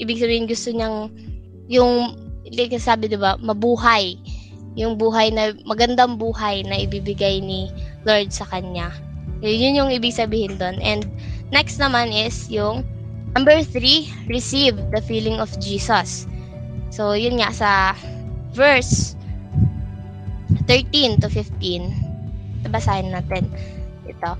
[0.00, 1.12] ibig sabihin gusto niyang
[1.68, 2.16] yung
[2.50, 4.16] like sabi 'di ba mabuhay
[4.74, 7.70] yung buhay na magandang buhay na ibibigay ni
[8.02, 8.90] Lord sa kanya.
[9.42, 11.06] Yun yung ibig sabihin doon and
[11.54, 12.82] next naman is yung
[13.34, 16.26] number three receive the feeling of Jesus.
[16.90, 17.70] So yun nga sa
[18.54, 19.14] verse
[20.66, 23.46] 13 to 15 basahin natin
[24.08, 24.32] ito.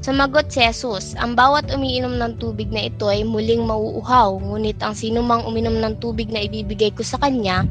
[0.00, 4.96] Sumagot si Jesus, ang bawat umiinom ng tubig na ito ay muling mauuhaw, ngunit ang
[4.96, 7.68] sino mang uminom ng tubig na ibibigay ko sa kanya,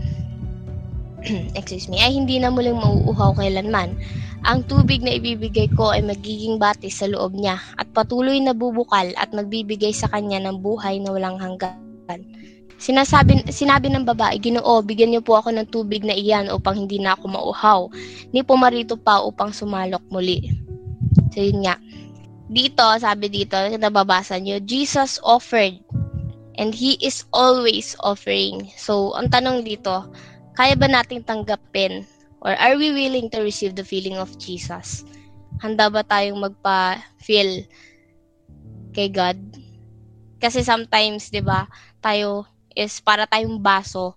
[1.58, 3.96] excuse me, ay hindi na muling mauuhaw kailanman.
[4.48, 9.12] Ang tubig na ibibigay ko ay magiging batis sa loob niya at patuloy na bubukal
[9.20, 11.76] at magbibigay sa kanya ng buhay na walang hanggan.
[12.80, 16.96] Sinasabi, sinabi ng babae, Ginoo, bigyan niyo po ako ng tubig na iyan upang hindi
[16.96, 17.82] na ako mauhaw.
[18.32, 20.56] Ni pumarito pa upang sumalok muli.
[21.36, 21.76] So yun nga
[22.50, 25.78] dito, sabi dito, nababasa nyo, Jesus offered
[26.58, 28.74] and He is always offering.
[28.74, 30.10] So, ang tanong dito,
[30.58, 32.06] kaya ba nating tanggapin
[32.42, 35.04] or are we willing to receive the feeling of Jesus?
[35.60, 37.68] Handa ba tayong magpa-feel
[38.96, 39.38] kay God?
[40.40, 41.68] Kasi sometimes, 'di ba,
[42.00, 44.16] tayo is para tayong baso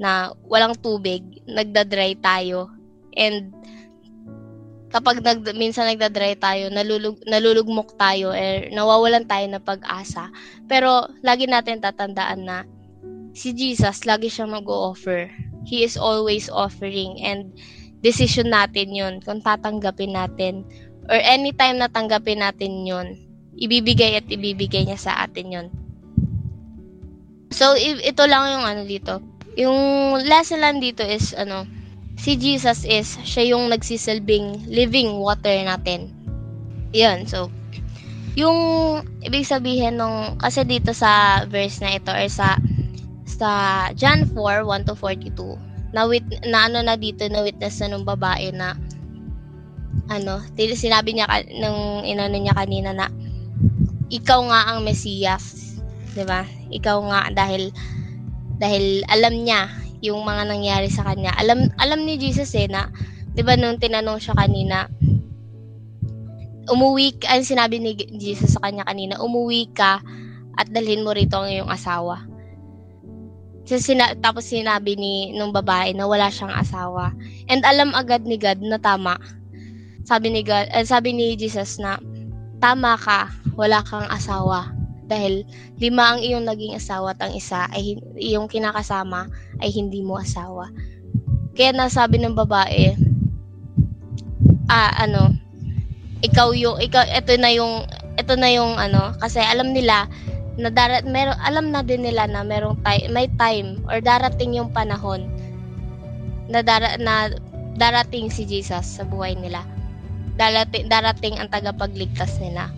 [0.00, 2.72] na walang tubig, nagda-dry tayo.
[3.14, 3.52] And
[4.90, 10.32] kapag nag, minsan nagda-dry tayo, nalulug, nalulugmok tayo, eh, nawawalan tayo ng pag-asa.
[10.66, 12.64] Pero, lagi natin tatandaan na
[13.36, 15.30] si Jesus, lagi siyang mag-o-offer.
[15.64, 17.52] He is always offering and
[18.00, 20.64] decision natin yun kung tatanggapin natin
[21.10, 23.18] or anytime na tanggapin natin yun,
[23.58, 25.68] ibibigay at ibibigay niya sa atin yun.
[27.50, 29.18] So, ito lang yung ano dito.
[29.58, 29.78] Yung
[30.22, 31.66] lesson lang dito is, ano,
[32.14, 36.14] si Jesus is, siya yung nagsisilbing living water natin.
[36.94, 37.50] Yun, so,
[38.38, 38.58] yung
[39.26, 42.54] ibig sabihin nung, kasi dito sa verse na ito, or sa,
[43.40, 43.50] sa
[43.96, 45.56] John 4, 1 to 42,
[45.96, 48.76] na, wit, na ano na dito, na witness na nung babae na,
[50.12, 50.44] ano,
[50.76, 51.26] sinabi niya,
[51.56, 53.08] nung inano niya kanina na,
[54.10, 55.78] ikaw nga ang Mesiyas,
[56.12, 56.42] 'di ba?
[56.70, 57.70] Ikaw nga dahil
[58.58, 59.70] dahil alam niya
[60.02, 61.30] yung mga nangyari sa kanya.
[61.38, 62.90] Alam alam ni Jesus eh na
[63.32, 64.90] 'di ba nung tinanong siya kanina
[66.70, 69.98] umuwi ang sinabi ni Jesus sa kanya kanina, umuwi ka
[70.54, 72.29] at dalhin mo rito ang iyong asawa.
[73.78, 77.14] Sina- tapos sinabi ni nung babae na wala siyang asawa.
[77.46, 79.20] And alam agad ni God na tama.
[80.02, 82.02] Sabi ni God, eh, sabi ni Jesus na
[82.58, 84.74] tama ka, wala kang asawa
[85.10, 85.42] dahil
[85.82, 89.26] lima ang iyong naging asawa at ang isa ay iyong kinakasama
[89.58, 90.70] ay hindi mo asawa.
[91.58, 92.94] Kaya nasabi ng babae,
[94.70, 95.34] ah, ano,
[96.22, 100.06] ikaw yung, ikaw, ito na yung, ito na yung, ano, kasi alam nila,
[100.58, 104.72] na darat, meron, alam na din nila na merong time, may time, or darating yung
[104.74, 105.30] panahon,
[106.50, 107.30] na, dara, na
[107.78, 109.62] darating si Jesus sa buhay nila.
[110.34, 112.72] Darating, darating ang tagapagligtas nila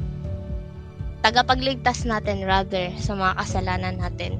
[1.22, 4.36] tagapagligtas natin rather sa mga kasalanan natin.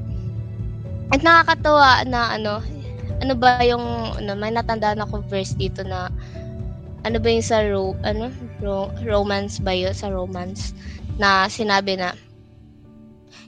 [1.14, 2.58] At nakakatawa na ano,
[3.22, 6.10] ano ba yung ano, may natandaan ako verse dito na
[7.06, 10.74] ano ba yung sa ro, ano ro, romance ba yun sa romance
[11.16, 12.18] na sinabi na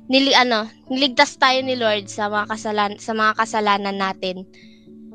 [0.08, 4.44] nili ano niligtas tayo ni Lord sa mga kasalanan sa mga kasalanan natin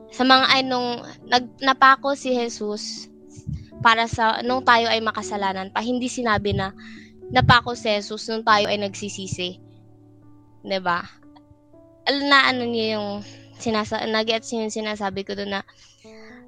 [0.10, 3.10] sa mga anong nag napako si Jesus
[3.80, 6.74] para sa nung tayo ay makasalanan pa hindi sinabi na
[7.30, 9.62] napako si Jesus nung tayo ay nagsisisi.
[10.66, 11.06] 'Di ba?
[12.10, 13.22] Alam na ano niya yung
[13.62, 15.62] sinasa nagets yung sinasabi ko doon na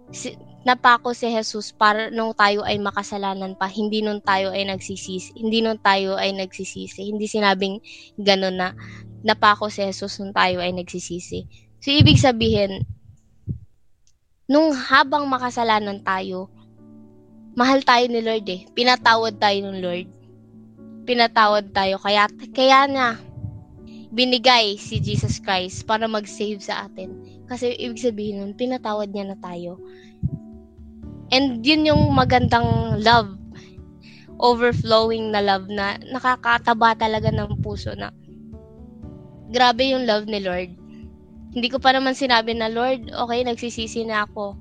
[0.10, 5.34] si, napako si Jesus para nung tayo ay makasalanan pa, hindi nung tayo ay nagsisisi,
[5.34, 7.10] hindi nung tayo ay nagsisisi.
[7.10, 7.82] Hindi sinabing
[8.22, 8.78] gano'n na
[9.26, 11.50] napako si Jesus nung tayo ay nagsisisi.
[11.82, 12.86] So, ibig sabihin,
[14.46, 16.54] nung habang makasalanan tayo,
[17.58, 18.62] mahal tayo ni Lord eh.
[18.78, 20.08] Pinatawad tayo ng Lord.
[21.10, 21.98] Pinatawad tayo.
[21.98, 23.18] Kaya, kaya na,
[24.12, 27.16] binigay si Jesus Christ para mag-save sa atin.
[27.48, 29.80] Kasi ibig sabihin nun, pinatawad niya na tayo.
[31.32, 33.32] And yun yung magandang love.
[34.42, 38.10] Overflowing na love na nakakataba talaga ng puso na
[39.52, 40.72] grabe yung love ni Lord.
[41.52, 44.56] Hindi ko pa naman sinabi na, Lord, okay, nagsisisi na ako.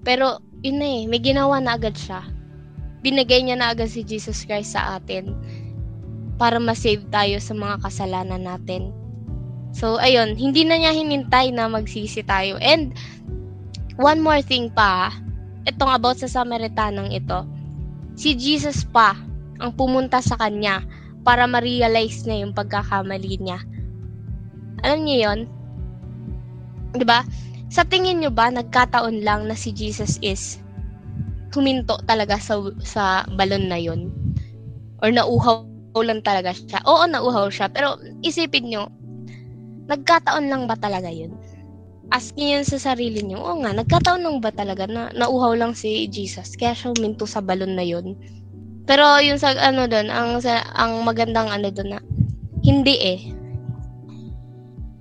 [0.00, 2.24] Pero, yun na eh, may ginawa na agad siya.
[3.04, 5.36] Binigay niya na agad si Jesus Christ sa atin
[6.40, 8.88] para ma-save tayo sa mga kasalanan natin.
[9.76, 12.56] So, ayun, hindi na niya hinintay na magsisi tayo.
[12.64, 12.96] And,
[14.00, 15.12] one more thing pa,
[15.66, 17.42] itong about sa Samaritanang ito,
[18.14, 19.18] si Jesus pa
[19.58, 20.80] ang pumunta sa kanya
[21.26, 23.58] para ma-realize na yung pagkakamali niya.
[24.86, 25.40] Alam niyo yon?
[26.94, 27.26] 'Di ba?
[27.66, 30.62] Sa tingin niyo ba nagkataon lang na si Jesus is
[31.56, 34.12] huminto talaga sa sa balon na yon?
[35.02, 35.66] Or nauhaw
[36.04, 36.84] lang talaga siya?
[36.84, 37.72] Oo, nauhaw siya.
[37.72, 38.92] Pero isipin niyo,
[39.88, 41.32] nagkataon lang ba talaga yun?
[42.14, 46.06] Asking yun sa sarili niyo, oo nga, nagkataon lang ba talaga na nauhaw lang si
[46.06, 48.14] Jesus kaya siya huminto sa balon na yun?
[48.86, 52.00] Pero yung sa ano doon, ang sa, ang magandang ano doon na
[52.62, 53.20] hindi eh.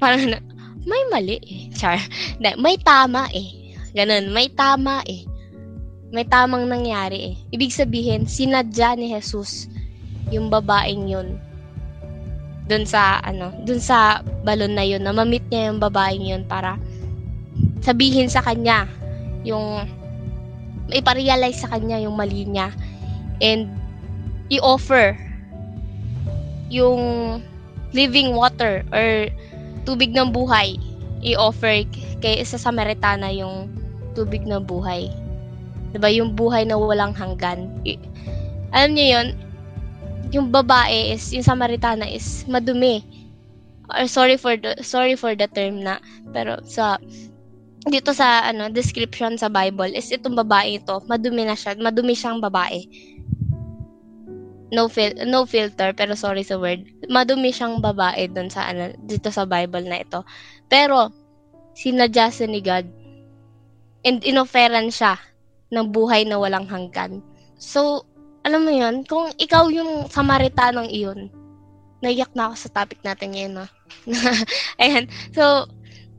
[0.02, 0.42] Parang na,
[0.86, 1.62] may mali eh.
[1.74, 2.02] Char.
[2.66, 3.78] may tama eh.
[3.94, 5.26] Ganun, may tama eh.
[6.10, 7.36] May tamang nangyari eh.
[7.54, 9.70] Ibig sabihin, sinadya ni Jesus
[10.34, 11.38] yung babaeng yun
[12.66, 16.82] dun sa ano, dun sa balon na yun, na mamit niya yung babaeng yun para
[17.86, 18.90] sabihin sa kanya
[19.46, 19.86] yung
[20.90, 22.74] iparealize sa kanya yung mali niya
[23.46, 23.70] and
[24.50, 25.14] i-offer
[26.74, 26.98] yung
[27.94, 29.30] living water or
[29.86, 30.82] tubig ng buhay
[31.26, 31.86] i-offer
[32.22, 33.74] kay isa sa Samaritana yung
[34.14, 35.10] tubig ng buhay.
[35.92, 36.08] 'Di ba?
[36.14, 37.68] Yung buhay na walang hanggan.
[37.84, 38.00] I-
[38.72, 39.28] alam niyo 'yon?
[40.32, 43.02] Yung babae is yung Samaritana is madumi.
[43.90, 46.02] Or sorry for the sorry for the term na
[46.34, 46.98] pero sa
[47.86, 52.42] dito sa ano description sa Bible is itong babae ito, madumi na siya, madumi siyang
[52.42, 52.82] babae.
[54.74, 56.82] No fil no filter pero sorry sa word.
[57.08, 60.26] Madumi siyang babae doon sa ano dito sa Bible na ito.
[60.66, 61.14] Pero
[61.78, 62.90] sinadya siya ni God
[64.02, 65.22] and inoferan siya
[65.70, 67.22] ng buhay na walang hanggan.
[67.62, 68.06] So,
[68.46, 71.30] alam mo yon kung ikaw yung Samaritanong iyon,
[72.06, 73.66] naiyak na ako sa topic natin ngayon, no?
[74.82, 75.10] Ayan.
[75.34, 75.66] So,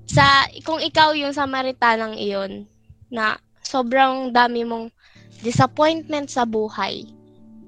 [0.07, 2.66] sa kung ikaw yung Samaritanang iyon
[3.11, 4.95] na sobrang dami mong
[5.42, 7.05] disappointment sa buhay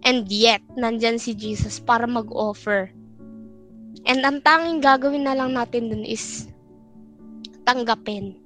[0.06, 2.94] and yet nandyan si Jesus para mag-offer.
[4.06, 6.48] And ang tanging gagawin na lang natin dun is
[7.66, 8.38] tanggapin.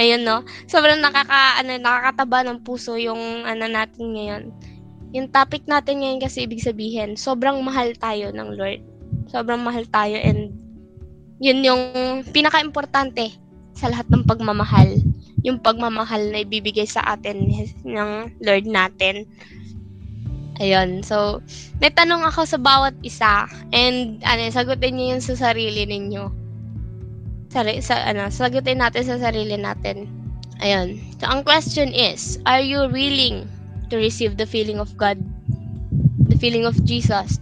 [0.00, 0.42] Ayun no.
[0.66, 4.42] Sobrang nakaka ano nakakataba ng puso yung ano natin ngayon.
[5.12, 8.80] Yung topic natin ngayon kasi ibig sabihin, sobrang mahal tayo ng Lord.
[9.28, 10.54] Sobrang mahal tayo and
[11.40, 11.82] yun yung
[12.30, 13.32] pinaka-importante
[13.72, 15.00] sa lahat ng pagmamahal.
[15.40, 17.48] Yung pagmamahal na ibibigay sa atin
[17.88, 18.10] ng
[18.44, 19.24] Lord natin.
[20.60, 21.00] Ayun.
[21.00, 21.40] So,
[21.80, 26.28] may tanong ako sa bawat isa and ano, sagutin niyo yun sa sarili ninyo.
[27.48, 30.12] Sari, sa, ano, sagutin natin sa sarili natin.
[30.60, 31.00] Ayun.
[31.16, 33.48] So, ang question is, are you willing
[33.88, 35.16] to receive the feeling of God?
[36.28, 37.40] The feeling of Jesus?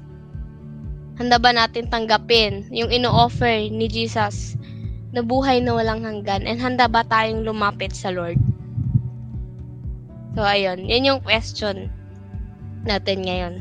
[1.19, 4.55] Handa ba natin tanggapin yung ino-offer ni Jesus
[5.11, 6.47] na buhay na walang hanggan?
[6.47, 8.39] And handa ba tayong lumapit sa Lord?
[10.39, 10.87] So, ayun.
[10.87, 11.91] Yan yung question
[12.87, 13.59] natin ngayon.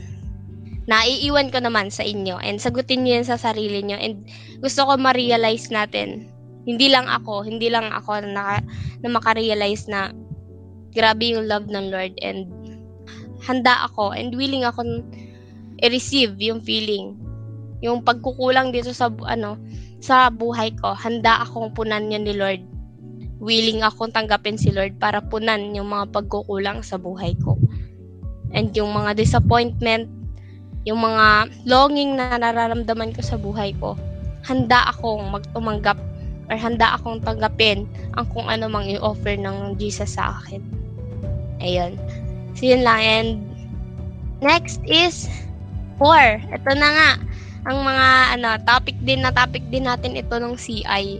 [0.86, 4.24] Naiiwan ko naman sa inyo and sagutin niyo yan sa sarili niyo and
[4.63, 6.32] gusto ko ma-realize natin
[6.63, 8.63] hindi lang ako, hindi lang ako na,
[9.04, 10.15] na makarealize na
[10.96, 12.48] grabe yung love ng Lord and
[13.43, 15.04] handa ako and willing ako
[15.84, 17.20] i-receive yung feeling
[17.81, 19.57] yung pagkukulang dito sa ano
[19.97, 22.61] sa buhay ko, handa akong punan yan ni Lord.
[23.37, 27.57] Willing akong tanggapin si Lord para punan yung mga pagkukulang sa buhay ko.
[28.53, 30.09] And yung mga disappointment,
[30.87, 33.97] yung mga longing na nararamdaman ko sa buhay ko,
[34.45, 35.99] handa akong magtumanggap
[36.47, 37.83] or handa akong tanggapin
[38.15, 40.63] ang kung ano mang i-offer ng Jesus sa akin.
[41.59, 41.99] Ayun.
[42.55, 43.01] So, yun lang.
[43.03, 43.29] And
[44.39, 45.27] next is
[45.99, 46.39] 4.
[46.53, 47.09] Ito na nga
[47.67, 48.08] ang mga
[48.39, 51.19] ano topic din na topic din natin ito ng CI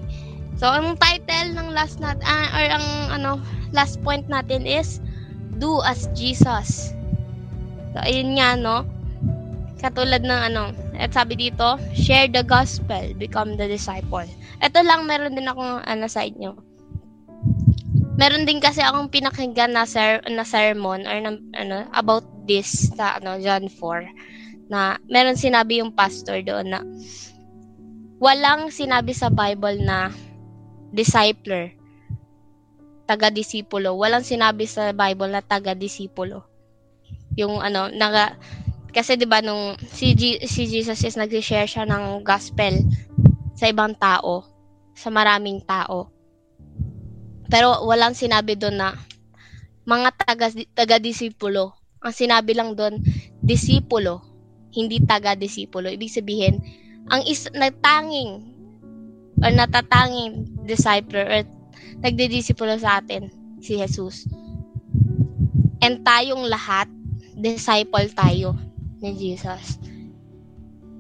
[0.58, 3.32] So, ang title ng last nat uh, or ang ano,
[3.78, 4.98] last point natin is
[5.62, 6.98] do as Jesus.
[7.94, 8.82] So, ayun nga, no?
[9.78, 14.26] Katulad ng ano, at sabi dito, share the gospel, become the disciple.
[14.66, 16.58] Ito lang, meron din akong ano sa inyo.
[18.18, 23.22] Meron din kasi akong pinakinggan na, ser- na sermon or na, ano, about this sa
[23.22, 24.10] ano, John 4
[24.68, 26.80] na meron sinabi yung pastor doon na
[28.18, 30.10] walang sinabi sa Bible na
[30.92, 31.78] discipler,
[33.08, 33.96] taga-disipulo.
[33.96, 36.44] Walang sinabi sa Bible na taga-disipulo.
[37.38, 38.36] Yung ano, naga,
[38.92, 42.82] kasi 'di ba nung si, G, si Jesus is nag-share siya ng gospel
[43.54, 44.44] sa ibang tao,
[44.98, 46.10] sa maraming tao.
[47.48, 48.90] Pero walang sinabi doon na
[49.88, 51.72] mga taga taga-disipulo.
[52.04, 53.00] Ang sinabi lang doon,
[53.40, 54.27] disipulo,
[54.78, 55.90] hindi taga-disipulo.
[55.90, 56.62] Ibig sabihin,
[57.10, 58.46] ang is nagtanging
[59.42, 61.42] or natatanging disciple or
[62.06, 64.30] nagdidisipulo sa atin si Jesus.
[65.82, 66.86] And tayong lahat,
[67.38, 68.54] disciple tayo
[69.02, 69.82] ni Jesus.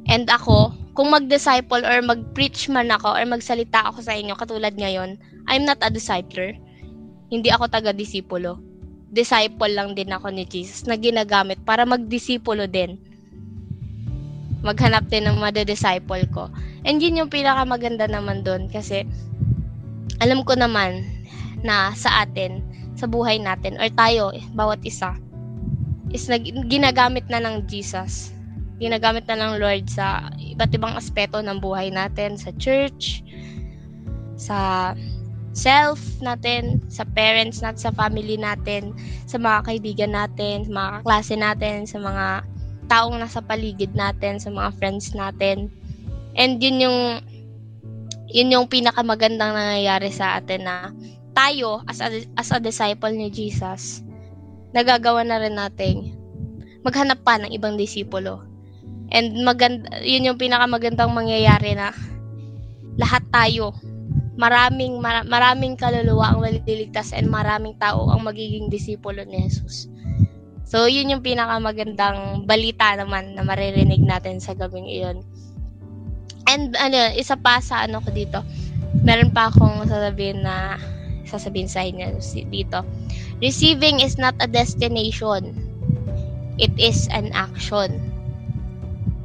[0.07, 5.21] And ako, kung mag-disciple or mag-preach man ako or magsalita ako sa inyo katulad ngayon,
[5.45, 6.57] I'm not a discipler.
[7.29, 8.57] Hindi ako taga-disipulo.
[9.11, 12.97] Disciple lang din ako ni Jesus na ginagamit para mag-disipulo din.
[14.65, 16.49] Maghanap din ng mada-disciple ko.
[16.87, 19.05] And yun yung pinakamaganda naman doon kasi
[20.17, 21.05] alam ko naman
[21.61, 22.61] na sa atin,
[22.97, 25.13] sa buhay natin, or tayo, bawat isa,
[26.09, 28.33] is nag, ginagamit na ng Jesus.
[28.77, 33.21] Ginagamit na ng Lord sa iba't ibang aspeto ng buhay natin, sa church,
[34.37, 34.93] sa
[35.57, 38.93] self natin, sa parents natin, sa family natin,
[39.25, 42.25] sa mga kaibigan natin, sa mga kaklase natin, sa mga
[42.87, 45.71] taong nasa paligid natin, sa mga friends natin.
[46.35, 46.99] And yun yung
[48.27, 50.91] yun yung pinakamagandang nangyayari sa atin na
[51.31, 54.03] tayo as a, as a disciple ni Jesus
[54.75, 56.17] nagagawa na rin natin
[56.87, 58.47] maghanap pa ng ibang disipulo.
[59.11, 61.91] And maganda, yun yung pinakamagandang mangyayari na
[62.95, 63.75] lahat tayo,
[64.39, 69.91] maraming mar- maraming kaluluwa ang maliligtas and maraming tao ang magiging disipulo ni Jesus.
[70.67, 75.23] So, yun yung pinakamagandang balita naman na maririnig natin sa gabing iyon.
[76.43, 78.43] And ano, isa pa sa ano ko dito,
[78.99, 80.75] meron pa akong sasabihin na
[81.23, 82.19] sasabihin sa inyo
[82.51, 82.83] dito.
[83.39, 85.55] Receiving is not a destination.
[86.59, 88.03] It is an action.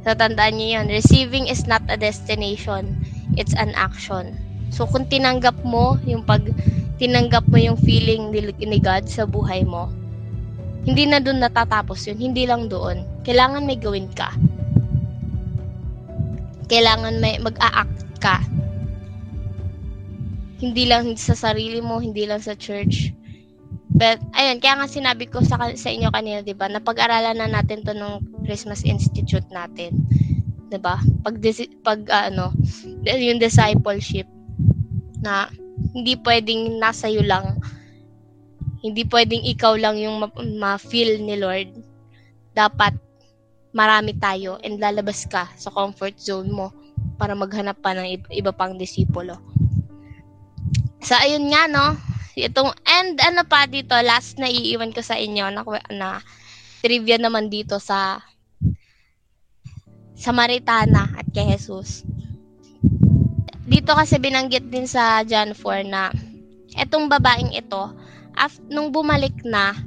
[0.07, 0.87] So, tandaan niyo yun.
[0.87, 3.03] Receiving is not a destination.
[3.35, 4.39] It's an action.
[4.71, 6.43] So, kung tinanggap mo yung pag
[7.03, 9.91] tinanggap mo yung feeling ni, ni God sa buhay mo,
[10.83, 12.19] hindi na doon natatapos yun.
[12.19, 13.23] Hindi lang doon.
[13.23, 14.31] Kailangan may gawin ka.
[16.67, 18.43] Kailangan may mag-a-act ka.
[20.63, 23.11] Hindi lang sa sarili mo, hindi lang sa church
[23.93, 27.85] But, ayun, kaya nga sinabi ko sa, sa inyo kanina, di ba, napag-aralan na natin
[27.85, 29.93] to ng Christmas Institute natin.
[30.73, 30.97] Di ba?
[31.21, 31.37] Pag,
[31.85, 32.49] pag uh, ano,
[33.05, 34.25] yung discipleship
[35.21, 35.45] na
[35.93, 37.61] hindi pwedeng nasa iyo lang,
[38.83, 40.19] hindi pwedeng ikaw lang yung
[40.59, 41.71] ma-feel ni Lord.
[42.51, 42.99] Dapat
[43.71, 46.69] marami tayo and lalabas ka sa comfort zone mo
[47.17, 49.39] para maghanap pa ng iba pang disipulo.
[50.99, 51.95] So, ayun nga, no?
[52.35, 56.09] Itong, and ano pa dito, last na iiwan ko sa inyo na, na
[56.83, 58.19] trivia naman dito sa
[60.13, 62.07] Samaritana at kay Jesus.
[63.63, 66.11] Dito kasi binanggit din sa John 4 na
[66.79, 67.91] etong babaeng ito,
[68.37, 69.77] af, nung bumalik na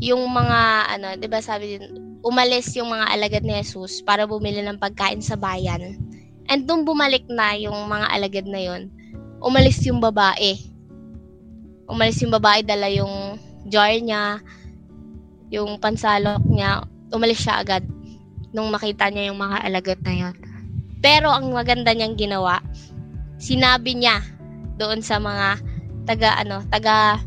[0.00, 0.60] yung mga
[0.98, 1.84] ano, 'di ba sabi din
[2.24, 6.00] umalis yung mga alagad ni Jesus para bumili ng pagkain sa bayan.
[6.48, 8.88] And nung bumalik na yung mga alagad na yon,
[9.44, 10.74] umalis yung babae
[11.88, 13.36] umalis yung babae, dala yung
[13.68, 14.40] jar niya,
[15.52, 17.84] yung pansalok niya, umalis siya agad
[18.54, 20.34] nung makita niya yung mga alagat na yon.
[21.04, 22.64] Pero ang maganda niyang ginawa,
[23.36, 24.24] sinabi niya
[24.80, 25.60] doon sa mga
[26.08, 27.20] taga ano, taga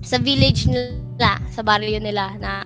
[0.00, 2.64] sa village nila, sa barrio nila na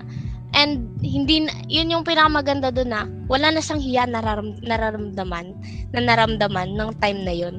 [0.55, 5.50] and hindi yun yung pinakamaganda doon na wala na siyang hiya nararam, nararamdaman
[5.90, 7.58] na naramdaman ng time na yun.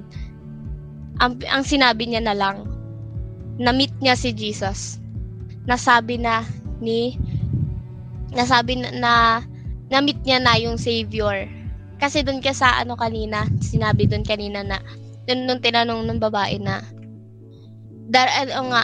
[1.20, 2.68] Ang, ang sinabi niya na lang,
[3.56, 5.00] na-meet niya si Jesus.
[5.64, 6.44] Nasabi na
[6.84, 7.16] ni
[8.36, 9.14] nasabi na, na
[9.88, 11.48] na-meet niya na yung Savior.
[11.96, 14.80] Kasi doon ka sa ano kanina, sinabi doon kanina na
[15.26, 16.84] nung, nung tinanong ng babae na
[18.12, 18.84] dar ano nga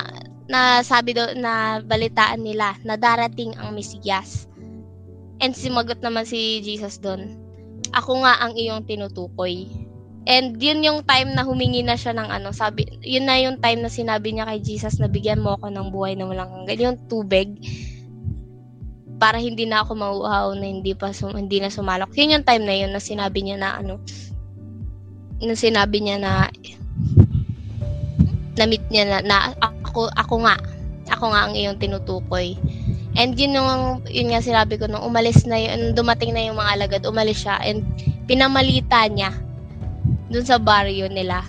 [0.50, 4.50] na sabi do na balitaan nila na darating ang Mesiyas.
[5.42, 7.38] And simagot naman si Jesus doon,
[7.92, 9.68] Ako nga ang iyong tinutukoy.
[10.24, 13.84] And yun yung time na humingi na siya ng ano, sabi, yun na yung time
[13.84, 16.80] na sinabi niya kay Jesus na bigyan mo ako ng buhay na walang hanggan.
[16.80, 17.58] Yung tubig,
[19.22, 22.10] para hindi na ako mauuhaw na hindi pa sum, hindi na sumalok.
[22.18, 24.02] Yun yung time na yun na sinabi niya na ano,
[25.38, 26.50] na sinabi niya na
[28.58, 29.38] na-meet niya na, na
[29.92, 30.56] ako, ako nga,
[31.12, 32.56] ako nga ang iyong tinutukoy.
[33.20, 36.80] And yun yung, yun nga sinabi ko, nung umalis na yun, dumating na yung mga
[36.80, 37.84] alagad, umalis siya, and
[38.24, 39.36] pinamalita niya
[40.32, 41.44] dun sa barrio nila.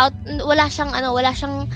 [0.00, 0.16] Out,
[0.48, 1.68] wala siyang, ano, wala siyang,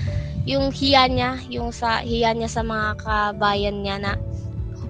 [0.49, 4.17] yung hiya niya, yung sa, hiya niya sa mga kabayan niya na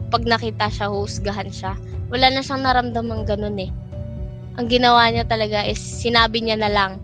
[0.08, 1.76] pag nakita siya, husgahan siya.
[2.08, 3.68] Wala na siyang naramdaman ganun eh.
[4.56, 7.04] Ang ginawa niya talaga is, sinabi niya na lang,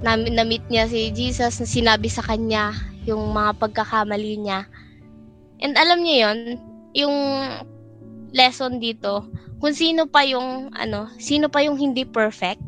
[0.00, 2.72] na, na-meet niya si Jesus, na sinabi sa kanya
[3.06, 4.66] yung mga pagkakamali niya.
[5.62, 6.38] And alam niyo yon
[6.96, 7.16] yung
[8.36, 9.24] lesson dito,
[9.62, 12.60] kung sino pa yung, ano, sino pa yung hindi perfect,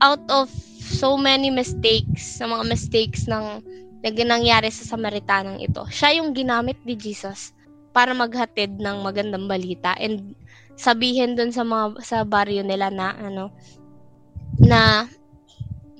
[0.00, 0.48] out of
[0.80, 3.60] so many mistakes, sa mga mistakes ng
[4.00, 7.52] na nangyari sa Samaritanang ito, siya yung ginamit ni Jesus
[7.92, 10.32] para maghatid ng magandang balita and
[10.80, 13.52] sabihin dun sa mga sa baryo nila na ano
[14.56, 15.04] na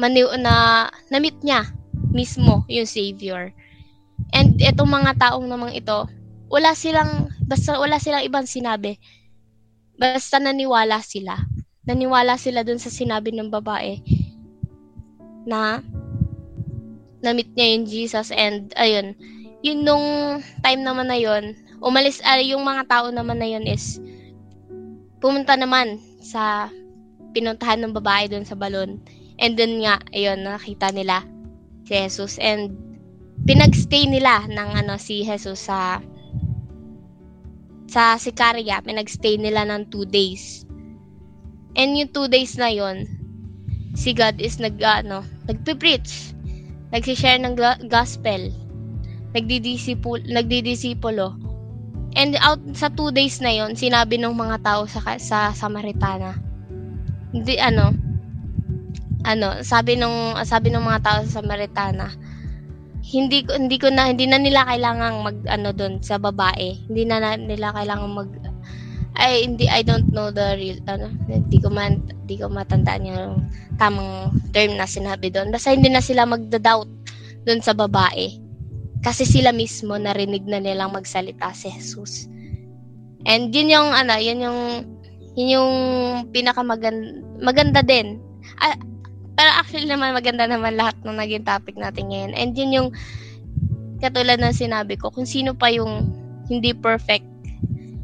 [0.00, 1.68] mani na na-meet niya
[2.08, 3.52] mismo yung savior.
[4.32, 6.08] And itong mga taong namang ito,
[6.50, 8.96] wala silang basta wala silang ibang sinabi.
[10.00, 11.36] Basta naniwala sila.
[11.84, 14.00] Naniwala sila dun sa sinabi ng babae
[15.44, 15.80] na
[17.20, 19.12] na-meet niya yung Jesus and ayun,
[19.60, 21.52] yun nung time naman na yun,
[21.84, 24.00] umalis, uh, yung mga tao naman na yun is
[25.20, 26.72] pumunta naman sa
[27.36, 29.00] pinuntahan ng babae doon sa balon
[29.40, 31.24] And then nga, ayun, nakita nila
[31.90, 32.38] si Jesus.
[32.38, 32.78] And
[33.50, 35.98] pinagstay nila ng ano si Jesus sa
[37.90, 38.78] sa Sicaria.
[38.78, 40.62] Pinagstay nila ng two days.
[41.74, 43.10] And yung two days na yon
[43.98, 46.30] si God is nag, ano, nagpipreach.
[46.94, 47.58] Nagsishare ng
[47.90, 48.54] gospel.
[49.34, 51.34] Nagdidisipulo, nagdidisipulo.
[52.18, 56.34] And out sa two days na yon sinabi ng mga tao sa, sa Samaritana,
[57.30, 57.94] hindi ano,
[59.24, 62.12] ano, sabi nung sabi ng mga tao sa Samaritana,
[63.10, 66.78] hindi ko hindi ko na hindi na nila kailangang mag ano doon sa babae.
[66.88, 68.30] Hindi na, na nila kailangan mag
[69.18, 73.34] ay hindi I don't know the real ano hindi ko man hindi ko matandaan yung
[73.76, 75.50] tamang term na sinabi doon.
[75.50, 76.88] Basta hindi na sila magda-doubt
[77.48, 78.38] doon sa babae.
[79.00, 82.28] Kasi sila mismo narinig na nilang magsalita si Jesus.
[83.24, 84.60] And yun yung ano, yun yung
[85.34, 85.72] yun yung
[86.30, 88.20] pinakamaganda maganda din.
[88.60, 88.76] Ah,
[89.40, 92.36] pero actually naman maganda naman lahat ng naging topic natin ngayon.
[92.36, 92.88] And yun yung
[94.04, 96.12] katulad ng sinabi ko, kung sino pa yung
[96.52, 97.24] hindi perfect,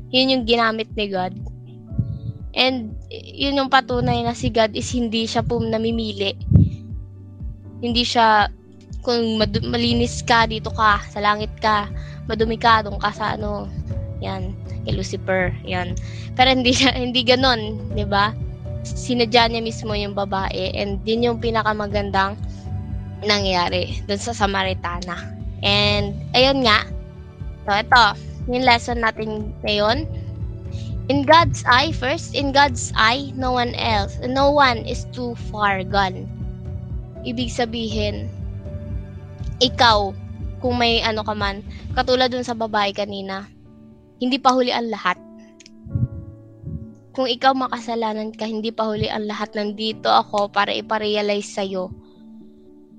[0.09, 1.37] yun yung ginamit ni God.
[2.57, 6.33] And yun yung patunay na si God is hindi siya po namimili.
[7.85, 8.49] Hindi siya
[9.05, 11.93] kung mad- malinis ka dito ka, sa langit ka,
[12.25, 13.69] madumi ka doon ka sa ano,
[14.25, 14.57] yan,
[14.89, 16.01] kay Lucifer, yan.
[16.33, 18.33] Pero hindi siya hindi ganoon, 'di ba?
[18.87, 22.39] Sinadya niya mismo yung babae and din yung pinakamagandang
[23.27, 25.35] nangyari dun sa Samaritana.
[25.65, 26.87] And, ayun nga.
[27.67, 28.05] So, ito,
[28.47, 30.07] yung lesson natin ngayon.
[31.07, 35.87] In God's eye, first, in God's eye, no one else, no one is too far
[35.87, 36.27] gone.
[37.23, 38.27] Ibig sabihin,
[39.63, 40.11] ikaw,
[40.59, 41.63] kung may ano ka man,
[41.95, 43.47] katulad dun sa babae kanina,
[44.19, 45.19] hindi pa huli ang lahat
[47.17, 49.57] kung ikaw makasalanan ka, hindi pa huli ang lahat.
[49.57, 51.89] Nandito ako para iparealize sa'yo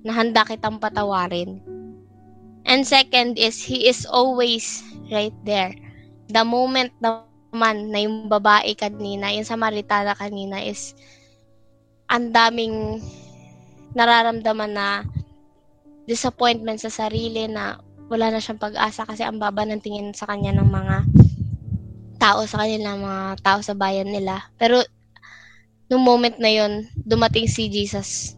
[0.02, 1.62] na handa kitang patawarin.
[2.66, 4.82] And second is, He is always
[5.14, 5.78] right there.
[6.34, 10.98] The moment naman na yung babae kanina, yung Samaritana kanina is
[12.10, 12.98] ang daming
[13.94, 15.06] nararamdaman na
[16.10, 17.78] disappointment sa sarili na
[18.10, 20.96] wala na siyang pag-asa kasi ang baba ng tingin sa kanya ng mga
[22.18, 24.50] tao sa kanila, mga tao sa bayan nila.
[24.58, 24.82] Pero,
[25.88, 28.36] nung moment na yon dumating si Jesus.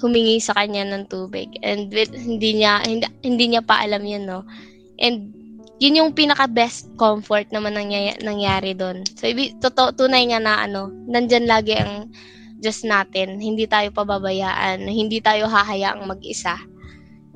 [0.00, 1.52] Humingi sa kanya ng tubig.
[1.60, 4.48] And with, hindi niya hindi, hindi niya pa alam yun no?
[4.96, 5.36] And
[5.76, 10.68] yun yung pinaka best comfort naman nangyay, nangyari doon so ibi, totoo tunay nga na
[10.68, 12.12] ano nandyan lagi ang
[12.60, 13.40] Diyos natin.
[13.40, 14.84] Hindi tayo pababayaan.
[14.84, 16.60] Hindi tayo hahayaang mag-isa.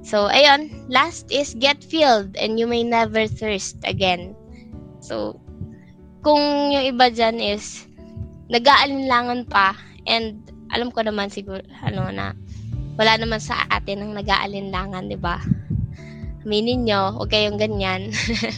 [0.05, 0.69] So ayun.
[0.93, 4.37] Last is get filled and you may never thirst again
[5.05, 5.37] So,
[6.25, 7.85] kung yung iba dyan is,
[8.49, 9.77] nag-aalinlangan pa,
[10.09, 10.41] and
[10.73, 12.33] alam ko naman siguro, ano na,
[12.97, 15.45] wala naman sa atin ang nag-aalinlangan, di ba?
[16.41, 18.09] Aminin nyo, huwag kayong ganyan.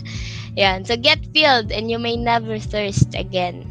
[0.61, 0.87] Yan.
[0.87, 3.67] So, get filled and you may never thirst again.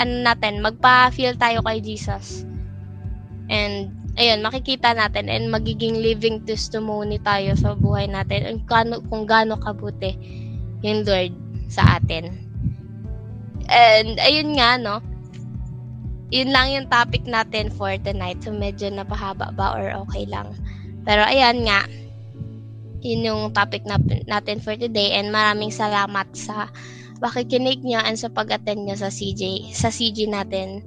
[0.00, 2.48] ano natin, magpa-feel tayo kay Jesus.
[3.46, 9.28] And ayun, makikita natin and magiging living testimony tayo sa buhay natin and kano, kung
[9.28, 10.16] gaano kabuti
[10.80, 11.36] yung Lord
[11.66, 12.32] sa atin.
[13.66, 15.02] And ayun nga, no,
[16.30, 18.42] yun lang yung topic natin for tonight.
[18.42, 20.54] So, medyo napahaba ba or okay lang.
[21.06, 21.86] Pero, ayan nga,
[23.02, 25.14] yun yung topic na, natin for today.
[25.14, 26.70] And maraming salamat sa
[27.22, 30.82] pakikinig nyo and sa pag-attend nyo sa CJ, sa CG natin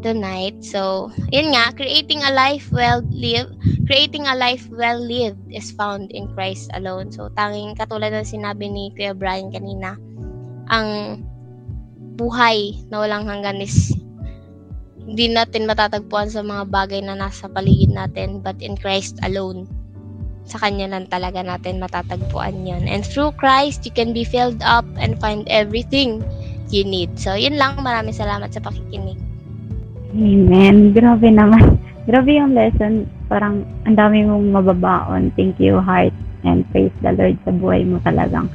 [0.00, 0.56] tonight.
[0.64, 6.10] So, yun nga, creating a life well lived, creating a life well lived is found
[6.16, 7.12] in Christ alone.
[7.12, 10.00] So, tanging katulad ng sinabi ni Kuya Brian kanina,
[10.68, 11.20] ang
[12.18, 13.94] buhay na walang hanggan is
[15.08, 19.64] hindi natin matatagpuan sa mga bagay na nasa paligid natin, but in Christ alone.
[20.44, 22.84] Sa Kanya lang talaga natin matatagpuan yon.
[22.84, 26.20] And through Christ, you can be filled up and find everything
[26.68, 27.16] you need.
[27.16, 27.80] So, yun lang.
[27.80, 29.16] Maraming salamat sa pakikinig.
[30.12, 30.92] Amen.
[30.92, 31.80] Grabe naman.
[32.08, 33.08] Grabe yung lesson.
[33.28, 35.32] Parang ang dami mong mababaon.
[35.36, 36.12] Thank you, heart.
[36.44, 38.48] And praise the Lord sa buhay mo talagang.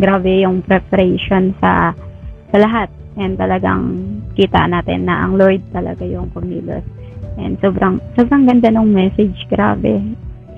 [0.00, 1.92] Grabe yung preparation sa
[2.50, 2.88] sa lahat
[3.20, 4.00] and talagang
[4.32, 6.82] kita natin na ang Lord talaga yung kumilos.
[7.36, 10.02] And sobrang, sobrang ganda ng message, grabe.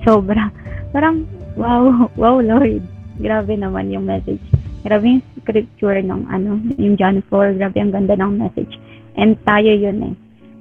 [0.01, 0.49] Sobra.
[0.95, 1.27] Parang,
[1.59, 2.81] wow, wow Lord.
[3.19, 4.41] Grabe naman yung message.
[4.81, 8.73] Grabe yung scripture ng ano, yung John 4, grabe ang ganda ng message.
[9.13, 10.13] And tayo yun eh.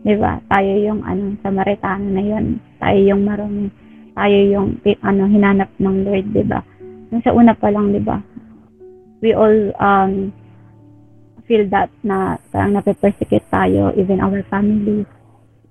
[0.02, 0.42] 'Di ba?
[0.50, 2.58] Tayo yung ano, Samaritano na yun.
[2.82, 3.70] Tayo yung marumi.
[4.12, 4.68] Tayo yung
[5.00, 6.60] ano, hinanap ng Lord, 'di ba?
[7.08, 8.20] Nung sa una pa lang, 'di ba?
[9.22, 10.34] We all um
[11.46, 15.06] feel that na parang nape-persecute tayo, even our family,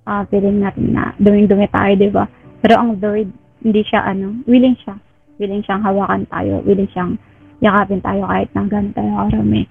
[0.08, 2.28] uh, feeling natin na duming-dumi tayo, di ba?
[2.62, 3.32] Pero ang Lord,
[3.64, 4.96] hindi siya ano, willing siya.
[5.42, 7.18] Willing siyang hawakan tayo, willing siyang
[7.62, 9.66] yakapin tayo kahit nang ganun tayo karami.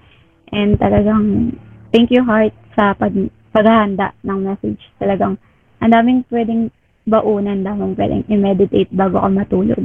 [0.51, 1.55] And talagang,
[1.95, 3.15] thank you heart sa pag,
[3.55, 4.81] paghahanda ng message.
[4.99, 5.39] Talagang,
[5.79, 6.71] ang daming pwedeng
[7.07, 9.83] baunan, daming pwedeng i-meditate bago ka matulog.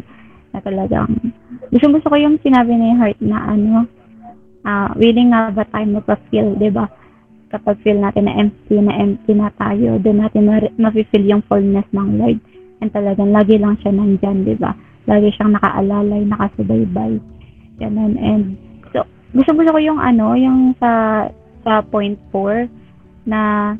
[0.50, 1.34] Na talagang,
[1.70, 3.86] gusto gusto ko yung sinabi ni Heart na ano,
[4.66, 6.90] uh, willing nga ba tayo magpa-feel, di ba?
[7.54, 12.18] Kapag feel natin na empty, na empty na tayo, doon natin ma-feel yung fullness ng
[12.18, 12.38] Lord.
[12.82, 14.74] And talagang lagi lang siya nandyan, di ba?
[15.06, 17.22] Lagi siyang nakaalalay, nakasubaybay.
[17.78, 18.18] Ganun.
[18.18, 18.44] And
[18.90, 21.24] so, gusto gusto ko yung ano, yung sa
[21.62, 22.66] sa point 4
[23.26, 23.74] na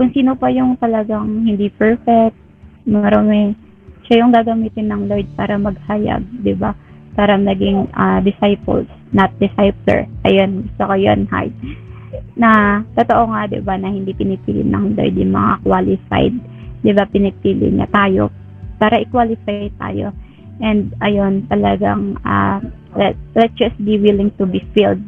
[0.00, 2.32] kung sino pa yung talagang hindi perfect,
[2.88, 3.52] marami,
[4.08, 6.72] siya yung gagamitin ng Lord para maghayag, di ba?
[7.18, 10.06] Para maging uh, disciples not discipler.
[10.26, 11.52] Ayun, gusto ko yun, hard.
[12.38, 16.34] Na, totoo nga, di ba, na hindi pinipili ng Lord yung mga qualified.
[16.80, 18.30] Di ba, pinipili niya tayo
[18.80, 20.14] para i-qualify tayo.
[20.62, 22.62] And, ayun, talagang, uh,
[22.94, 25.02] let, let's just be willing to be filled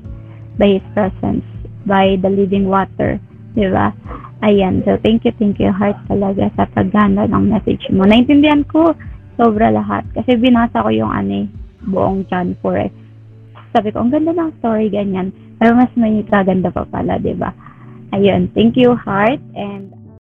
[0.59, 1.47] by His presence,
[1.87, 3.23] by the living water.
[3.55, 3.95] Di ba?
[4.43, 4.83] Ayan.
[4.83, 8.03] So, thank you, thank you, heart talaga sa paghanda ng message mo.
[8.03, 8.91] Naintindihan ko
[9.39, 10.03] sobra lahat.
[10.11, 11.47] Kasi binasa ko yung ano,
[11.87, 12.93] buong John 4 eh
[13.73, 15.33] sabi ko, ang ganda ng story, ganyan.
[15.57, 17.57] Pero mas may kaganda pa pala, di ba?
[18.13, 19.89] Ayun, thank you, Heart, and